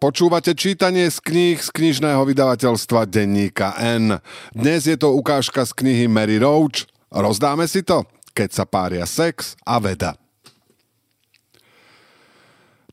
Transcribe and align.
Počúvate 0.00 0.56
čítanie 0.56 1.12
z 1.12 1.20
kníh 1.20 1.60
z 1.60 1.68
knižného 1.76 2.24
vydavateľstva 2.24 3.04
Denníka 3.04 3.76
N. 3.76 4.16
Dnes 4.56 4.88
je 4.88 4.96
to 4.96 5.12
ukážka 5.12 5.60
z 5.68 5.76
knihy 5.76 6.08
Mary 6.08 6.40
Roach. 6.40 6.88
Rozdáme 7.12 7.68
si 7.68 7.84
to, 7.84 8.08
keď 8.32 8.48
sa 8.48 8.64
pária 8.64 9.04
sex 9.04 9.60
a 9.60 9.76
veda. 9.76 10.16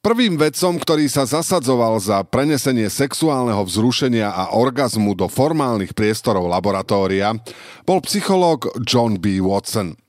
Prvým 0.03 0.35
vedcom, 0.35 0.75
ktorý 0.75 1.07
sa 1.07 1.23
zasadzoval 1.23 1.95
za 2.03 2.27
prenesenie 2.27 2.91
sexuálneho 2.91 3.63
vzrušenia 3.63 4.27
a 4.27 4.51
orgazmu 4.59 5.15
do 5.15 5.31
formálnych 5.31 5.95
priestorov 5.95 6.51
laboratória, 6.51 7.39
bol 7.87 8.03
psychológ 8.03 8.67
John 8.83 9.15
B. 9.15 9.39
Watson– 9.39 9.95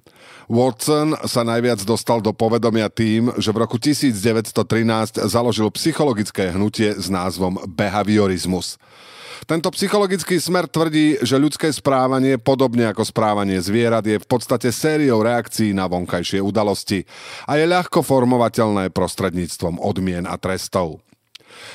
Watson 0.49 1.13
sa 1.29 1.45
najviac 1.45 1.85
dostal 1.85 2.25
do 2.25 2.33
povedomia 2.33 2.89
tým, 2.89 3.29
že 3.37 3.53
v 3.53 3.69
roku 3.69 3.77
1913 3.77 4.57
založil 5.29 5.69
psychologické 5.77 6.57
hnutie 6.57 6.97
s 6.97 7.13
názvom 7.13 7.61
behaviorizmus. 7.69 8.81
Tento 9.45 9.69
psychologický 9.77 10.41
smer 10.41 10.65
tvrdí, 10.65 11.21
že 11.21 11.37
ľudské 11.37 11.69
správanie, 11.69 12.41
podobne 12.41 12.89
ako 12.89 13.05
správanie 13.05 13.61
zvierat, 13.61 14.09
je 14.09 14.17
v 14.17 14.27
podstate 14.27 14.73
sériou 14.73 15.21
reakcií 15.21 15.77
na 15.77 15.85
vonkajšie 15.85 16.41
udalosti 16.41 17.05
a 17.45 17.61
je 17.61 17.69
ľahko 17.69 18.01
formovateľné 18.01 18.89
prostredníctvom 18.89 19.79
odmien 19.85 20.25
a 20.25 20.41
trestov. 20.41 21.05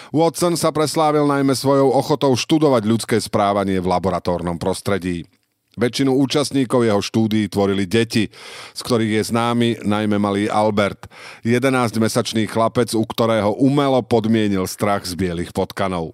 Watson 0.10 0.58
sa 0.58 0.74
preslávil 0.74 1.30
najmä 1.30 1.54
svojou 1.54 1.94
ochotou 1.94 2.34
študovať 2.34 2.84
ľudské 2.90 3.18
správanie 3.22 3.78
v 3.78 3.90
laboratórnom 3.90 4.58
prostredí. 4.58 5.30
Väčšinu 5.74 6.14
účastníkov 6.14 6.86
jeho 6.86 7.02
štúdií 7.02 7.50
tvorili 7.50 7.90
deti, 7.90 8.30
z 8.78 8.82
ktorých 8.86 9.18
je 9.18 9.24
známy 9.34 9.70
najmä 9.82 10.22
malý 10.22 10.46
Albert, 10.46 11.10
11-mesačný 11.42 12.46
chlapec, 12.46 12.94
u 12.94 13.02
ktorého 13.02 13.58
umelo 13.58 14.06
podmienil 14.06 14.70
strach 14.70 15.02
z 15.10 15.18
bielých 15.18 15.50
potkanov. 15.50 16.14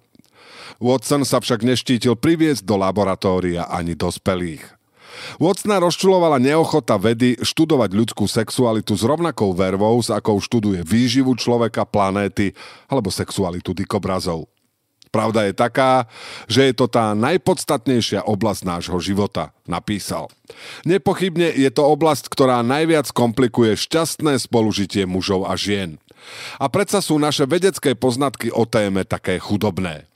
Watson 0.80 1.28
sa 1.28 1.44
však 1.44 1.60
neštítil 1.60 2.16
priviesť 2.16 2.64
do 2.64 2.80
laboratória 2.80 3.68
ani 3.68 3.92
dospelých. 3.92 4.80
Watsona 5.36 5.76
rozčulovala 5.76 6.40
neochota 6.40 6.96
vedy 6.96 7.36
študovať 7.44 7.90
ľudskú 7.92 8.24
sexualitu 8.24 8.96
s 8.96 9.04
rovnakou 9.04 9.52
vervou, 9.52 10.00
s 10.00 10.08
akou 10.08 10.40
študuje 10.40 10.80
výživu 10.80 11.36
človeka, 11.36 11.84
planéty 11.84 12.56
alebo 12.88 13.12
sexualitu 13.12 13.76
dikobrazov. 13.76 14.48
Pravda 15.10 15.50
je 15.50 15.54
taká, 15.58 16.06
že 16.46 16.70
je 16.70 16.74
to 16.74 16.86
tá 16.86 17.18
najpodstatnejšia 17.18 18.22
oblasť 18.22 18.62
nášho 18.62 18.98
života, 19.02 19.50
napísal. 19.66 20.30
Nepochybne 20.86 21.50
je 21.50 21.70
to 21.74 21.82
oblasť, 21.82 22.30
ktorá 22.30 22.62
najviac 22.62 23.10
komplikuje 23.10 23.74
šťastné 23.74 24.38
spolužitie 24.38 25.10
mužov 25.10 25.50
a 25.50 25.58
žien. 25.58 25.98
A 26.62 26.70
predsa 26.70 27.02
sú 27.02 27.18
naše 27.18 27.42
vedecké 27.48 27.98
poznatky 27.98 28.54
o 28.54 28.62
téme 28.68 29.02
také 29.02 29.42
chudobné. 29.42 30.06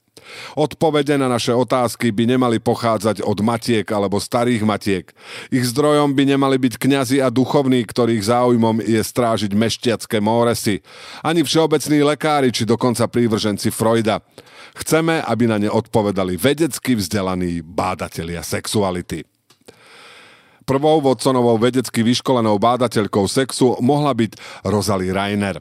Odpovede 0.55 1.19
na 1.19 1.27
naše 1.27 1.53
otázky 1.53 2.15
by 2.15 2.37
nemali 2.37 2.63
pochádzať 2.63 3.21
od 3.27 3.39
matiek 3.43 3.87
alebo 3.91 4.23
starých 4.23 4.63
matiek. 4.63 5.07
Ich 5.51 5.67
zdrojom 5.69 6.15
by 6.15 6.37
nemali 6.37 6.57
byť 6.57 6.75
kňazi 6.79 7.19
a 7.21 7.29
duchovní, 7.29 7.83
ktorých 7.85 8.23
záujmom 8.25 8.81
je 8.85 9.03
strážiť 9.03 9.53
meštiacké 9.53 10.23
móresy. 10.23 10.81
Ani 11.21 11.43
všeobecní 11.43 12.07
lekári, 12.07 12.55
či 12.55 12.65
dokonca 12.65 13.11
prívrženci 13.11 13.75
Freuda. 13.75 14.23
Chceme, 14.75 15.23
aby 15.23 15.45
na 15.47 15.59
ne 15.59 15.71
odpovedali 15.71 16.35
vedecky 16.35 16.99
vzdelaní 16.99 17.63
bádatelia 17.63 18.43
sexuality. 18.43 19.34
Prvou 20.65 21.05
Watsonovou 21.05 21.61
vedecky 21.61 22.01
vyškolenou 22.01 22.57
bádateľkou 22.57 23.29
sexu 23.29 23.77
mohla 23.85 24.17
byť 24.17 24.65
Rosalie 24.65 25.13
Rainer. 25.13 25.61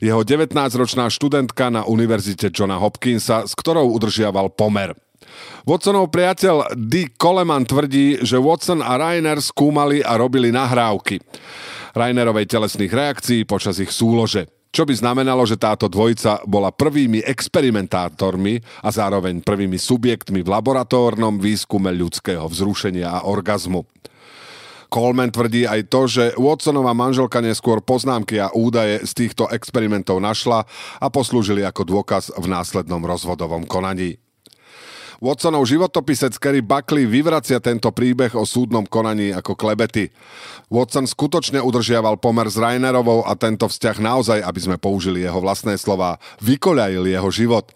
Jeho 0.00 0.24
19-ročná 0.24 1.12
študentka 1.12 1.68
na 1.68 1.84
univerzite 1.84 2.48
Johna 2.48 2.80
Hopkinsa, 2.80 3.44
s 3.44 3.52
ktorou 3.52 3.92
udržiaval 3.92 4.56
pomer. 4.56 4.96
Watsonov 5.68 6.08
priateľ 6.08 6.72
Dick 6.80 7.20
Coleman 7.20 7.68
tvrdí, 7.68 8.24
že 8.24 8.40
Watson 8.40 8.80
a 8.80 8.96
Rainer 8.96 9.36
skúmali 9.44 10.00
a 10.00 10.16
robili 10.16 10.48
nahrávky 10.48 11.20
Rainerovej 11.92 12.48
telesných 12.48 12.92
reakcií 12.92 13.40
počas 13.44 13.76
ich 13.82 13.92
súlože. 13.92 14.48
Čo 14.68 14.84
by 14.84 14.94
znamenalo, 14.96 15.48
že 15.48 15.56
táto 15.56 15.88
dvojica 15.88 16.44
bola 16.44 16.68
prvými 16.68 17.24
experimentátormi 17.24 18.60
a 18.84 18.88
zároveň 18.92 19.40
prvými 19.40 19.80
subjektmi 19.80 20.44
v 20.44 20.48
laboratórnom 20.48 21.40
výskume 21.40 21.88
ľudského 21.92 22.44
vzrušenia 22.44 23.08
a 23.08 23.24
orgazmu. 23.24 23.88
Coleman 24.88 25.28
tvrdí 25.28 25.68
aj 25.68 25.92
to, 25.92 26.08
že 26.08 26.24
Watsonová 26.40 26.96
manželka 26.96 27.44
neskôr 27.44 27.84
poznámky 27.84 28.40
a 28.40 28.48
údaje 28.56 29.04
z 29.04 29.12
týchto 29.24 29.44
experimentov 29.52 30.16
našla 30.18 30.64
a 30.96 31.06
poslúžili 31.12 31.60
ako 31.60 31.84
dôkaz 31.84 32.32
v 32.32 32.48
následnom 32.48 33.04
rozvodovom 33.04 33.68
konaní. 33.68 34.16
Watsonov 35.18 35.66
životopisec 35.66 36.30
Kerry 36.38 36.62
Buckley 36.62 37.02
vyvracia 37.02 37.58
tento 37.58 37.90
príbeh 37.90 38.38
o 38.38 38.46
súdnom 38.46 38.86
konaní 38.86 39.34
ako 39.34 39.58
klebety. 39.58 40.14
Watson 40.70 41.10
skutočne 41.10 41.58
udržiaval 41.58 42.22
pomer 42.22 42.46
s 42.46 42.54
Rainerovou 42.54 43.26
a 43.26 43.34
tento 43.34 43.66
vzťah 43.66 43.98
naozaj, 43.98 44.38
aby 44.46 44.60
sme 44.62 44.76
použili 44.78 45.26
jeho 45.26 45.42
vlastné 45.42 45.74
slova, 45.74 46.22
vykoľajil 46.38 47.02
jeho 47.10 47.28
život. 47.34 47.74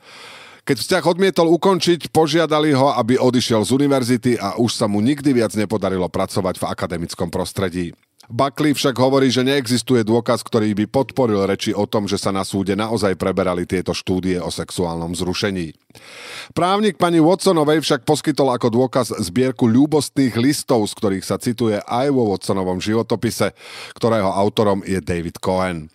Keď 0.63 0.77
vzťah 0.79 1.05
odmietol 1.11 1.51
ukončiť, 1.59 2.15
požiadali 2.15 2.71
ho, 2.71 2.95
aby 2.95 3.19
odišiel 3.19 3.67
z 3.67 3.75
univerzity 3.75 4.39
a 4.39 4.55
už 4.63 4.79
sa 4.79 4.87
mu 4.87 5.03
nikdy 5.03 5.35
viac 5.35 5.51
nepodarilo 5.59 6.07
pracovať 6.07 6.63
v 6.63 6.69
akademickom 6.71 7.35
prostredí. 7.35 7.91
Buckley 8.31 8.71
však 8.71 8.95
hovorí, 8.95 9.35
že 9.35 9.43
neexistuje 9.43 10.07
dôkaz, 10.07 10.47
ktorý 10.47 10.71
by 10.79 10.87
podporil 10.87 11.43
reči 11.43 11.75
o 11.75 11.91
tom, 11.91 12.07
že 12.07 12.15
sa 12.15 12.31
na 12.31 12.47
súde 12.47 12.79
naozaj 12.79 13.19
preberali 13.19 13.67
tieto 13.67 13.91
štúdie 13.91 14.39
o 14.39 14.47
sexuálnom 14.47 15.19
zrušení. 15.19 15.75
Právnik 16.55 16.95
pani 16.95 17.19
Watsonovej 17.19 17.83
však 17.83 18.07
poskytol 18.07 18.55
ako 18.55 18.71
dôkaz 18.71 19.19
zbierku 19.19 19.67
ľúbostných 19.67 20.39
listov, 20.39 20.87
z 20.87 20.95
ktorých 20.95 21.27
sa 21.27 21.43
cituje 21.43 21.83
aj 21.83 22.15
vo 22.15 22.31
Watsonovom 22.31 22.79
životopise, 22.79 23.51
ktorého 23.99 24.31
autorom 24.31 24.87
je 24.87 25.03
David 25.03 25.43
Cohen. 25.43 25.91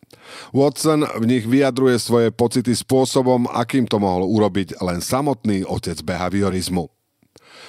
Watson 0.52 1.04
v 1.04 1.26
nich 1.26 1.44
vyjadruje 1.48 1.98
svoje 2.00 2.28
pocity 2.32 2.74
spôsobom, 2.74 3.48
akým 3.52 3.86
to 3.86 4.00
mohol 4.00 4.28
urobiť 4.28 4.80
len 4.84 5.04
samotný 5.04 5.64
otec 5.68 6.00
behaviorizmu. 6.04 6.88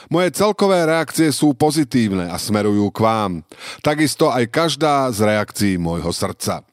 Moje 0.08 0.28
celkové 0.32 0.88
reakcie 0.88 1.28
sú 1.34 1.52
pozitívne 1.52 2.32
a 2.32 2.40
smerujú 2.40 2.88
k 2.94 2.98
vám. 3.04 3.32
Takisto 3.84 4.32
aj 4.32 4.48
každá 4.48 5.12
z 5.12 5.26
reakcií 5.26 5.74
môjho 5.76 6.08
srdca. 6.14 6.64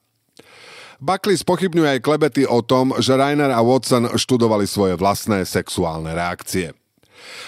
Buckley 1.03 1.35
spochybňuje 1.35 1.99
aj 1.99 2.05
klebety 2.05 2.43
o 2.47 2.63
tom, 2.63 2.95
že 3.03 3.19
Rainer 3.19 3.51
a 3.51 3.59
Watson 3.59 4.15
študovali 4.15 4.63
svoje 4.63 4.95
vlastné 4.95 5.43
sexuálne 5.43 6.15
reakcie. 6.15 6.71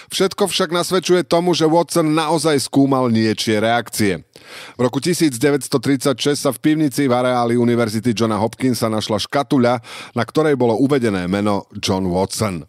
Všetko 0.08 0.48
však 0.48 0.70
nasvedčuje 0.72 1.22
tomu, 1.26 1.52
že 1.52 1.68
Watson 1.68 2.14
naozaj 2.16 2.64
skúmal 2.64 3.12
niečie 3.12 3.60
reakcie. 3.60 4.24
V 4.76 4.80
roku 4.80 4.98
1936 5.02 6.16
sa 6.34 6.50
v 6.54 6.58
pivnici 6.58 7.04
v 7.04 7.12
areáli 7.12 7.60
Univerzity 7.60 8.16
Johna 8.16 8.40
Hopkinsa 8.40 8.88
našla 8.88 9.20
škatuľa, 9.20 9.84
na 10.16 10.24
ktorej 10.24 10.56
bolo 10.56 10.78
uvedené 10.80 11.28
meno 11.28 11.68
John 11.78 12.08
Watson. 12.08 12.64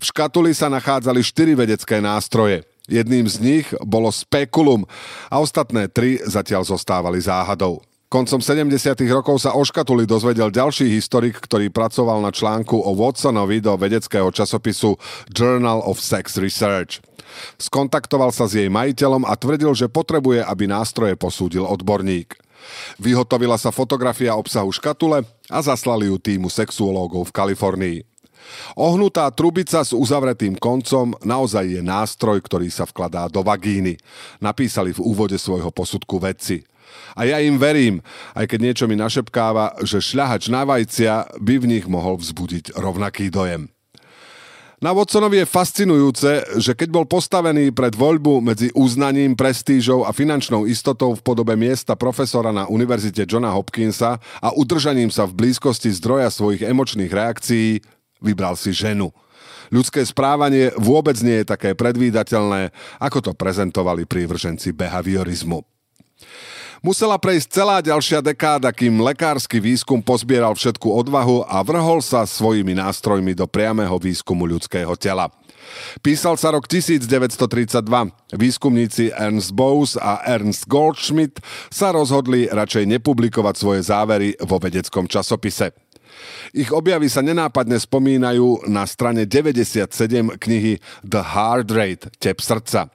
V 0.00 0.04
škatuli 0.04 0.52
sa 0.52 0.68
nachádzali 0.68 1.20
štyri 1.24 1.52
vedecké 1.56 2.00
nástroje. 2.00 2.64
Jedným 2.84 3.24
z 3.24 3.36
nich 3.40 3.66
bolo 3.80 4.12
spekulum 4.12 4.84
a 5.32 5.40
ostatné 5.40 5.88
tri 5.88 6.20
zatiaľ 6.20 6.68
zostávali 6.68 7.16
záhadou. 7.16 7.80
Koncom 8.14 8.38
70. 8.38 8.78
rokov 9.10 9.42
sa 9.42 9.58
o 9.58 9.66
škatuli 9.66 10.06
dozvedel 10.06 10.46
ďalší 10.46 10.86
historik, 10.86 11.34
ktorý 11.34 11.66
pracoval 11.74 12.22
na 12.22 12.30
článku 12.30 12.78
o 12.78 12.94
Watsonovi 12.94 13.58
do 13.58 13.74
vedeckého 13.74 14.30
časopisu 14.30 14.94
Journal 15.34 15.82
of 15.82 15.98
Sex 15.98 16.38
Research. 16.38 17.02
Skontaktoval 17.58 18.30
sa 18.30 18.46
s 18.46 18.54
jej 18.54 18.70
majiteľom 18.70 19.26
a 19.26 19.34
tvrdil, 19.34 19.74
že 19.74 19.90
potrebuje, 19.90 20.46
aby 20.46 20.70
nástroje 20.70 21.18
posúdil 21.18 21.66
odborník. 21.66 22.38
Vyhotovila 23.02 23.58
sa 23.58 23.74
fotografia 23.74 24.38
obsahu 24.38 24.70
škatule 24.70 25.26
a 25.50 25.58
zaslali 25.58 26.06
ju 26.06 26.14
týmu 26.14 26.46
sexuológov 26.46 27.34
v 27.34 27.34
Kalifornii. 27.34 27.98
Ohnutá 28.78 29.26
trubica 29.34 29.82
s 29.82 29.90
uzavretým 29.90 30.54
koncom 30.54 31.18
naozaj 31.26 31.66
je 31.66 31.82
nástroj, 31.82 32.38
ktorý 32.46 32.70
sa 32.70 32.86
vkladá 32.86 33.26
do 33.26 33.42
vagíny. 33.42 33.98
Napísali 34.38 34.94
v 34.94 35.02
úvode 35.02 35.34
svojho 35.34 35.74
posudku 35.74 36.22
vedci. 36.22 36.62
A 37.14 37.26
ja 37.28 37.38
im 37.38 37.60
verím, 37.60 38.02
aj 38.34 38.50
keď 38.50 38.58
niečo 38.60 38.84
mi 38.90 38.98
našepkáva, 38.98 39.78
že 39.86 40.02
šľahač 40.02 40.50
na 40.50 40.66
vajcia 40.66 41.38
by 41.38 41.54
v 41.62 41.68
nich 41.78 41.86
mohol 41.86 42.18
vzbudiť 42.18 42.74
rovnaký 42.74 43.30
dojem. 43.30 43.70
Na 44.84 44.92
Watsonovi 44.92 45.40
je 45.40 45.48
fascinujúce, 45.48 46.60
že 46.60 46.76
keď 46.76 46.92
bol 46.92 47.08
postavený 47.08 47.72
pred 47.72 47.96
voľbu 47.96 48.44
medzi 48.44 48.68
uznaním, 48.76 49.32
prestížou 49.32 50.04
a 50.04 50.12
finančnou 50.12 50.68
istotou 50.68 51.16
v 51.16 51.24
podobe 51.24 51.56
miesta 51.56 51.96
profesora 51.96 52.52
na 52.52 52.68
Univerzite 52.68 53.24
Johna 53.24 53.48
Hopkinsa 53.56 54.20
a 54.20 54.48
udržaním 54.52 55.08
sa 55.08 55.24
v 55.24 55.40
blízkosti 55.40 55.88
zdroja 55.88 56.28
svojich 56.28 56.68
emočných 56.68 57.08
reakcií, 57.08 57.80
vybral 58.20 58.60
si 58.60 58.76
ženu. 58.76 59.08
Ľudské 59.72 60.04
správanie 60.04 60.68
vôbec 60.76 61.16
nie 61.24 61.40
je 61.40 61.48
také 61.48 61.72
predvídateľné, 61.72 62.68
ako 63.00 63.30
to 63.30 63.32
prezentovali 63.32 64.04
prívrženci 64.04 64.76
behaviorizmu. 64.76 65.64
Musela 66.84 67.16
prejsť 67.16 67.48
celá 67.48 67.80
ďalšia 67.80 68.20
dekáda, 68.20 68.68
kým 68.68 69.00
lekársky 69.00 69.56
výskum 69.56 70.04
pozbieral 70.04 70.52
všetku 70.52 70.84
odvahu 70.84 71.40
a 71.48 71.64
vrhol 71.64 72.04
sa 72.04 72.28
svojimi 72.28 72.76
nástrojmi 72.76 73.32
do 73.32 73.48
priamého 73.48 73.96
výskumu 73.96 74.44
ľudského 74.44 74.92
tela. 75.00 75.32
Písal 76.04 76.36
sa 76.36 76.52
rok 76.52 76.68
1932. 76.68 77.80
Výskumníci 78.36 79.16
Ernst 79.16 79.56
Bose 79.56 79.96
a 79.96 80.28
Ernst 80.28 80.68
Goldschmidt 80.68 81.40
sa 81.72 81.88
rozhodli 81.88 82.52
radšej 82.52 82.84
nepublikovať 83.00 83.54
svoje 83.56 83.80
závery 83.80 84.36
vo 84.44 84.60
vedeckom 84.60 85.08
časopise. 85.08 85.72
Ich 86.52 86.68
objavy 86.68 87.08
sa 87.08 87.24
nenápadne 87.24 87.80
spomínajú 87.80 88.68
na 88.68 88.84
strane 88.84 89.24
97 89.24 89.88
knihy 90.36 90.84
The 91.00 91.32
Heart 91.32 91.68
Rate, 91.72 92.04
tep 92.20 92.44
srdca. 92.44 92.92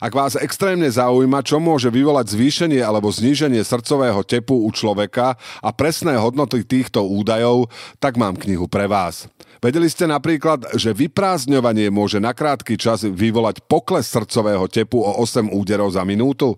Ak 0.00 0.16
vás 0.16 0.32
extrémne 0.32 0.88
zaujíma, 0.88 1.44
čo 1.44 1.60
môže 1.60 1.92
vyvolať 1.92 2.32
zvýšenie 2.32 2.80
alebo 2.80 3.12
zníženie 3.12 3.60
srdcového 3.60 4.24
tepu 4.24 4.64
u 4.64 4.72
človeka 4.72 5.36
a 5.60 5.68
presné 5.76 6.16
hodnoty 6.16 6.64
týchto 6.64 7.04
údajov, 7.04 7.68
tak 8.00 8.16
mám 8.16 8.40
knihu 8.40 8.64
pre 8.64 8.88
vás. 8.88 9.28
Vedeli 9.60 9.92
ste 9.92 10.08
napríklad, 10.08 10.72
že 10.72 10.96
vyprázdňovanie 10.96 11.92
môže 11.92 12.16
na 12.16 12.32
krátky 12.32 12.80
čas 12.80 13.04
vyvolať 13.04 13.60
pokles 13.68 14.08
srdcového 14.08 14.64
tepu 14.72 15.04
o 15.04 15.20
8 15.20 15.52
úderov 15.52 15.92
za 15.92 16.00
minútu? 16.00 16.56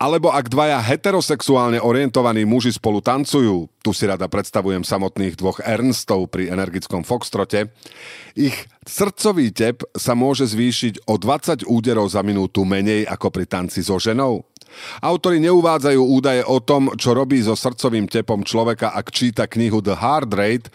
Alebo 0.00 0.32
ak 0.32 0.48
dvaja 0.48 0.80
heterosexuálne 0.80 1.76
orientovaní 1.84 2.48
muži 2.48 2.72
spolu 2.72 3.04
tancujú, 3.04 3.68
tu 3.84 3.90
si 3.92 4.08
rada 4.08 4.32
predstavujem 4.32 4.80
samotných 4.80 5.36
dvoch 5.36 5.60
Ernstov 5.60 6.32
pri 6.32 6.48
energickom 6.48 7.04
foxtrote, 7.04 7.68
ich 8.32 8.56
srdcový 8.88 9.52
tep 9.52 9.84
sa 9.92 10.16
môže 10.16 10.48
zvýšiť 10.48 11.04
o 11.04 11.20
20 11.20 11.68
úderov 11.68 12.08
za 12.08 12.24
minútu 12.24 12.64
menej 12.64 13.04
ako 13.12 13.28
pri 13.28 13.44
tanci 13.44 13.84
so 13.84 14.00
ženou? 14.00 14.40
Autori 15.00 15.42
neuvádzajú 15.42 16.00
údaje 16.00 16.42
o 16.44 16.58
tom, 16.62 16.92
čo 16.94 17.16
robí 17.16 17.40
so 17.40 17.56
srdcovým 17.56 18.06
tepom 18.06 18.44
človeka, 18.46 18.92
ak 18.92 19.10
číta 19.10 19.48
knihu 19.48 19.80
The 19.80 19.96
Heart 19.96 20.30
Rate. 20.32 20.68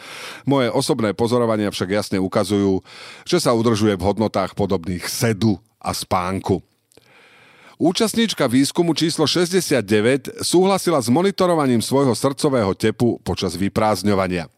Moje 0.50 0.74
osobné 0.74 1.14
pozorovania 1.14 1.70
však 1.70 1.90
jasne 1.90 2.18
ukazujú, 2.18 2.82
že 3.24 3.38
sa 3.38 3.54
udržuje 3.54 3.96
v 3.96 4.06
hodnotách 4.06 4.58
podobných 4.58 5.06
sedu 5.06 5.62
a 5.78 5.94
spánku. 5.94 6.60
Účastníčka 7.78 8.50
výskumu 8.50 8.98
číslo 8.98 9.30
69 9.30 10.42
súhlasila 10.42 10.98
s 10.98 11.14
monitorovaním 11.14 11.78
svojho 11.78 12.18
srdcového 12.18 12.74
tepu 12.74 13.22
počas 13.22 13.54
vyprázdňovania. 13.54 14.50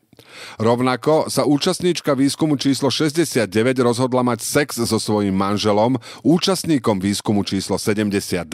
Rovnako 0.59 1.27
sa 1.27 1.43
účastníčka 1.47 2.15
výskumu 2.15 2.55
číslo 2.55 2.91
69 2.91 3.49
rozhodla 3.79 4.21
mať 4.23 4.39
sex 4.43 4.79
so 4.79 4.97
svojím 4.99 5.35
manželom, 5.35 5.97
účastníkom 6.23 6.99
výskumu 6.99 7.43
číslo 7.47 7.75
72, 7.75 8.45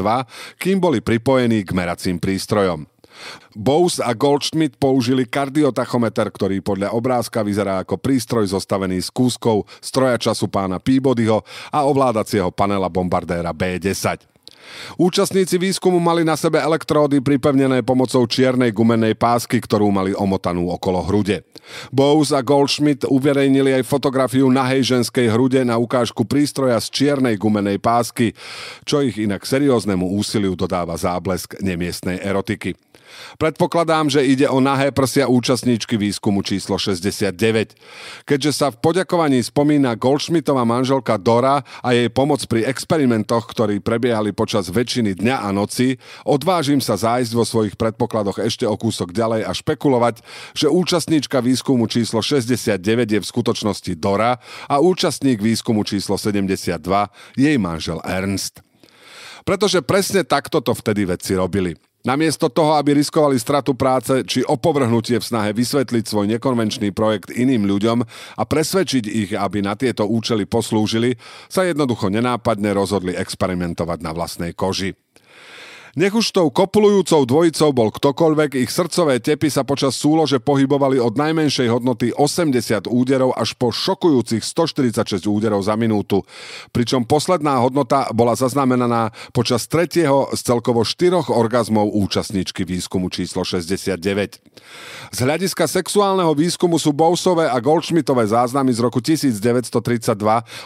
kým 0.58 0.78
boli 0.78 1.02
pripojení 1.02 1.66
k 1.66 1.72
meracím 1.74 2.18
prístrojom. 2.22 2.90
Bose 3.56 4.04
a 4.04 4.12
Goldschmidt 4.12 4.76
použili 4.76 5.24
kardiotachometer, 5.24 6.28
ktorý 6.28 6.60
podľa 6.60 6.92
obrázka 6.92 7.48
vyzerá 7.48 7.80
ako 7.80 7.96
prístroj 7.96 8.52
zostavený 8.52 9.00
z 9.00 9.10
kúskov 9.12 9.64
stroja 9.80 10.20
času 10.20 10.52
pána 10.52 10.84
Peabodyho 10.84 11.42
a 11.72 11.88
ovládacieho 11.88 12.52
panela 12.52 12.92
bombardéra 12.92 13.56
B-10. 13.56 14.35
Účastníci 14.96 15.58
výskumu 15.58 16.00
mali 16.00 16.24
na 16.24 16.38
sebe 16.40 16.62
elektródy 16.62 17.20
pripevnené 17.20 17.82
pomocou 17.82 18.24
čiernej 18.30 18.72
gumenej 18.72 19.18
pásky, 19.18 19.60
ktorú 19.60 19.90
mali 19.92 20.12
omotanú 20.16 20.70
okolo 20.72 21.04
hrude. 21.04 21.44
Bose 21.90 22.38
a 22.38 22.46
Goldschmidt 22.46 23.10
uverejnili 23.10 23.74
aj 23.82 23.90
fotografiu 23.90 24.48
nahej 24.54 24.96
ženskej 24.96 25.34
hrude 25.34 25.62
na 25.66 25.82
ukážku 25.82 26.24
prístroja 26.24 26.78
z 26.78 26.88
čiernej 26.94 27.36
gumenej 27.42 27.82
pásky, 27.82 28.38
čo 28.86 29.02
ich 29.02 29.18
inak 29.18 29.44
serióznemu 29.44 30.06
úsiliu 30.16 30.54
dodáva 30.54 30.94
záblesk 30.96 31.58
nemiestnej 31.60 32.22
erotiky. 32.22 32.78
Predpokladám, 33.36 34.08
že 34.08 34.24
ide 34.24 34.48
o 34.48 34.64
nahé 34.64 34.96
prsia 34.96 35.28
účastníčky 35.28 36.00
výskumu 36.00 36.40
číslo 36.42 36.80
69. 36.80 37.36
Keďže 38.24 38.52
sa 38.52 38.68
v 38.72 38.80
poďakovaní 38.80 39.44
spomína 39.44 40.00
Goldschmidtová 40.00 40.64
manželka 40.64 41.20
Dora 41.20 41.66
a 41.84 41.90
jej 41.92 42.08
pomoc 42.08 42.44
pri 42.48 42.64
experimentoch, 42.64 43.52
ktorí 43.52 43.84
prebiehali 43.84 44.32
počas 44.32 44.72
väčšiny 44.72 45.20
dňa 45.20 45.44
a 45.44 45.50
noci, 45.52 46.00
odvážim 46.24 46.80
sa 46.80 46.96
zájsť 46.96 47.32
vo 47.36 47.44
svojich 47.44 47.76
predpokladoch 47.76 48.40
ešte 48.40 48.64
o 48.64 48.76
kúsok 48.80 49.12
ďalej 49.12 49.48
a 49.48 49.52
špekulovať, 49.52 50.24
že 50.56 50.72
účastníčka 50.72 51.44
výskumu 51.44 51.92
číslo 51.92 52.24
69 52.24 52.80
je 53.10 53.20
v 53.20 53.26
skutočnosti 53.26 53.92
Dora 54.00 54.40
a 54.68 54.76
účastník 54.80 55.44
výskumu 55.44 55.84
číslo 55.84 56.16
72 56.16 56.80
jej 57.36 57.58
manžel 57.60 58.00
Ernst. 58.04 58.64
Pretože 59.46 59.86
presne 59.86 60.26
takto 60.26 60.58
to 60.58 60.74
vtedy 60.74 61.06
vedci 61.06 61.38
robili. 61.38 61.78
Namiesto 62.06 62.54
toho, 62.54 62.78
aby 62.78 62.94
riskovali 62.94 63.34
stratu 63.42 63.74
práce 63.74 64.22
či 64.30 64.46
opovrhnutie 64.46 65.18
v 65.18 65.26
snahe 65.26 65.52
vysvetliť 65.58 66.06
svoj 66.06 66.30
nekonvenčný 66.38 66.94
projekt 66.94 67.34
iným 67.34 67.66
ľuďom 67.66 67.98
a 68.38 68.44
presvedčiť 68.46 69.04
ich, 69.10 69.32
aby 69.34 69.66
na 69.66 69.74
tieto 69.74 70.06
účely 70.06 70.46
poslúžili, 70.46 71.18
sa 71.50 71.66
jednoducho 71.66 72.14
nenápadne 72.14 72.78
rozhodli 72.78 73.18
experimentovať 73.18 74.00
na 74.06 74.14
vlastnej 74.14 74.54
koži. 74.54 75.05
Nech 75.96 76.12
už 76.12 76.36
tou 76.36 76.52
kopulujúcou 76.52 77.24
dvojicou 77.24 77.72
bol 77.72 77.88
ktokoľvek, 77.88 78.60
ich 78.60 78.68
srdcové 78.68 79.24
tepy 79.24 79.48
sa 79.48 79.64
počas 79.64 79.96
súlože 79.96 80.44
pohybovali 80.44 81.00
od 81.00 81.16
najmenšej 81.16 81.72
hodnoty 81.72 82.12
80 82.12 82.92
úderov 82.92 83.32
až 83.32 83.56
po 83.56 83.72
šokujúcich 83.72 84.44
146 84.44 85.24
úderov 85.24 85.64
za 85.64 85.80
minútu, 85.80 86.28
pričom 86.76 87.08
posledná 87.08 87.64
hodnota 87.64 88.12
bola 88.12 88.36
zaznamenaná 88.36 89.16
počas 89.32 89.72
tretieho 89.72 90.28
z 90.36 90.44
celkovo 90.44 90.84
štyroch 90.84 91.32
orgazmov 91.32 91.88
účastníčky 91.96 92.68
výskumu 92.68 93.08
číslo 93.08 93.48
69. 93.48 93.96
Z 95.16 95.18
hľadiska 95.24 95.64
sexuálneho 95.64 96.36
výskumu 96.36 96.76
sú 96.76 96.92
Bousové 96.92 97.48
a 97.48 97.56
Goldschmidtové 97.64 98.28
záznamy 98.28 98.76
z 98.76 98.84
roku 98.84 99.00
1932 99.00 99.80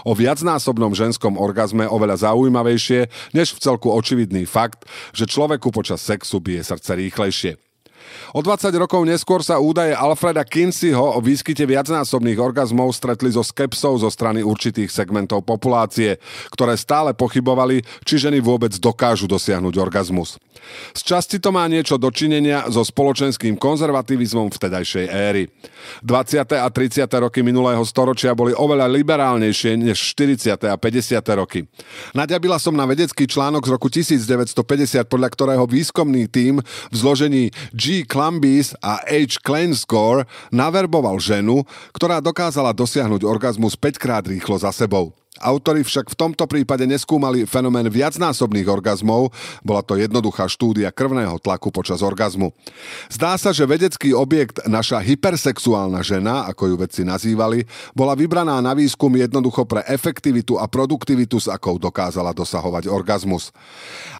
o 0.10 0.12
viacnásobnom 0.18 0.98
ženskom 0.98 1.38
orgazme 1.38 1.86
oveľa 1.86 2.34
zaujímavejšie, 2.34 3.14
než 3.38 3.54
v 3.54 3.62
celku 3.62 3.94
očividný 3.94 4.50
fakt, 4.50 4.90
že 5.20 5.28
človeku 5.28 5.76
počas 5.76 6.00
sexu 6.00 6.40
bije 6.40 6.64
srdce 6.64 6.96
rýchlejšie. 6.96 7.69
O 8.34 8.46
20 8.46 8.70
rokov 8.78 9.02
neskôr 9.06 9.42
sa 9.42 9.58
údaje 9.58 9.96
Alfreda 9.98 10.46
Kinseyho 10.46 11.18
o 11.18 11.20
výskyte 11.20 11.66
viacnásobných 11.66 12.38
orgazmov 12.38 12.94
stretli 12.94 13.34
so 13.34 13.42
skepsou 13.42 13.98
zo 13.98 14.10
strany 14.14 14.46
určitých 14.46 14.94
segmentov 14.94 15.46
populácie, 15.46 16.22
ktoré 16.54 16.78
stále 16.78 17.18
pochybovali, 17.18 17.82
či 18.06 18.22
ženy 18.22 18.40
vôbec 18.40 18.76
dokážu 18.78 19.26
dosiahnuť 19.26 19.76
orgazmus. 19.82 20.38
Z 20.94 21.02
časti 21.02 21.38
to 21.40 21.50
má 21.56 21.66
niečo 21.66 21.96
dočinenia 21.96 22.68
so 22.68 22.84
spoločenským 22.84 23.56
konzervativizmom 23.56 24.52
vtedajšej 24.52 25.06
éry. 25.08 25.44
20. 26.04 26.46
a 26.60 26.68
30. 26.68 27.08
roky 27.24 27.40
minulého 27.42 27.82
storočia 27.88 28.36
boli 28.36 28.52
oveľa 28.54 28.92
liberálnejšie 28.92 29.80
než 29.80 29.98
40. 30.14 30.60
a 30.68 30.76
50. 30.76 31.40
roky. 31.40 31.66
Naďabila 32.14 32.60
som 32.60 32.76
na 32.76 32.86
vedecký 32.86 33.26
článok 33.26 33.66
z 33.66 33.72
roku 33.74 33.88
1950, 33.88 35.08
podľa 35.08 35.30
ktorého 35.32 35.66
výskumný 35.66 36.28
tím 36.28 36.62
v 36.92 36.96
zložení 36.96 37.44
G. 37.72 37.99
Clumbies 38.06 38.76
a 38.84 39.02
H. 39.08 39.42
Klainscore 39.42 40.28
naverboval 40.52 41.18
ženu, 41.18 41.64
ktorá 41.96 42.20
dokázala 42.20 42.76
dosiahnuť 42.76 43.24
orgazmus 43.24 43.80
5 43.80 43.96
krát 43.98 44.24
rýchlo 44.28 44.60
za 44.60 44.76
sebou. 44.76 45.16
Autori 45.38 45.86
však 45.86 46.10
v 46.10 46.18
tomto 46.18 46.50
prípade 46.50 46.90
neskúmali 46.90 47.46
fenomén 47.46 47.86
viacnásobných 47.86 48.66
orgazmov, 48.66 49.30
bola 49.62 49.86
to 49.86 49.94
jednoduchá 49.94 50.50
štúdia 50.50 50.90
krvného 50.90 51.38
tlaku 51.38 51.70
počas 51.70 52.02
orgazmu. 52.02 52.50
Zdá 53.14 53.38
sa, 53.38 53.54
že 53.54 53.70
vedecký 53.70 54.10
objekt 54.18 54.58
naša 54.66 54.98
hypersexuálna 54.98 56.02
žena, 56.02 56.50
ako 56.50 56.74
ju 56.74 56.76
vedci 56.82 57.02
nazývali, 57.06 57.62
bola 57.94 58.18
vybraná 58.18 58.58
na 58.58 58.74
výskum 58.74 59.14
jednoducho 59.14 59.70
pre 59.70 59.86
efektivitu 59.86 60.58
a 60.58 60.66
produktivitu, 60.66 61.38
s 61.38 61.46
akou 61.46 61.78
dokázala 61.78 62.34
dosahovať 62.34 62.90
orgazmus. 62.90 63.54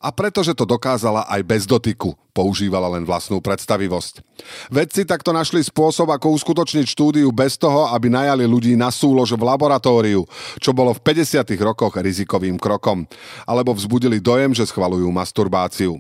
A 0.06 0.14
pretože 0.14 0.54
to 0.54 0.64
dokázala 0.64 1.26
aj 1.26 1.42
bez 1.42 1.66
dotyku, 1.66 2.14
používala 2.38 2.88
len 2.96 3.04
vlastnú 3.04 3.44
predstavivosť. 3.44 4.24
Vedci 4.72 5.04
takto 5.04 5.36
našli 5.36 5.60
spôsob, 5.60 6.08
ako 6.14 6.38
uskutočniť 6.40 6.86
štúdiu 6.88 7.28
bez 7.36 7.60
toho, 7.60 7.92
aby 7.92 8.08
najali 8.08 8.48
ľudí 8.48 8.80
na 8.80 8.94
súlož 8.94 9.36
v 9.36 9.44
laboratóriu, 9.44 10.24
čo 10.64 10.72
bolo 10.72 10.96
v 10.96 10.99
50. 11.02 11.56
rokoch 11.60 11.96
rizikovým 11.98 12.60
krokom, 12.60 13.08
alebo 13.48 13.74
vzbudili 13.74 14.20
dojem, 14.20 14.52
že 14.54 14.68
schvalujú 14.68 15.08
masturbáciu. 15.10 15.98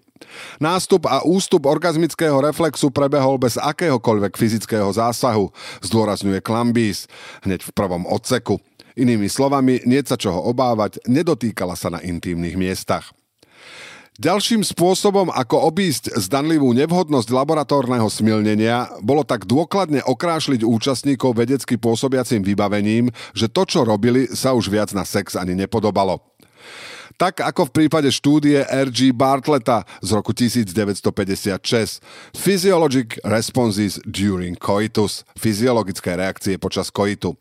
Nástup 0.59 1.07
a 1.07 1.23
ústup 1.23 1.65
orgazmického 1.65 2.37
reflexu 2.43 2.91
prebehol 2.91 3.39
bez 3.39 3.55
akéhokoľvek 3.55 4.35
fyzického 4.35 4.91
zásahu, 4.91 5.49
zdôrazňuje 5.81 6.43
Klambís 6.43 7.07
hneď 7.47 7.63
v 7.63 7.71
prvom 7.71 8.03
odseku. 8.05 8.59
Inými 8.99 9.31
slovami, 9.31 9.79
nie 9.87 10.03
sa 10.03 10.19
čoho 10.19 10.43
obávať, 10.43 10.99
nedotýkala 11.07 11.79
sa 11.79 11.87
na 11.87 12.03
intímnych 12.03 12.59
miestach. 12.59 13.15
Ďalším 14.19 14.67
spôsobom, 14.67 15.31
ako 15.31 15.71
obísť 15.71 16.11
zdanlivú 16.19 16.75
nevhodnosť 16.75 17.31
laboratórneho 17.31 18.11
smilnenia, 18.11 18.91
bolo 18.99 19.23
tak 19.23 19.47
dôkladne 19.47 20.03
okrášliť 20.03 20.67
účastníkov 20.67 21.39
vedecky 21.39 21.79
pôsobiacim 21.79 22.43
vybavením, 22.43 23.15
že 23.31 23.47
to, 23.47 23.63
čo 23.63 23.88
robili, 23.88 24.27
sa 24.27 24.51
už 24.51 24.67
viac 24.67 24.91
na 24.91 25.07
sex 25.07 25.39
ani 25.39 25.55
nepodobalo. 25.55 26.19
Tak 27.15 27.47
ako 27.47 27.71
v 27.71 27.75
prípade 27.79 28.11
štúdie 28.11 28.59
R.G. 28.67 29.15
Bartleta 29.15 29.88
z 30.03 30.11
roku 30.11 30.35
1956 30.35 32.03
Physiologic 32.35 33.23
Responses 33.23 34.03
During 34.03 34.59
Coitus, 34.59 35.23
fyziologické 35.39 36.19
reakcie 36.19 36.59
počas 36.59 36.91
koitu. 36.91 37.39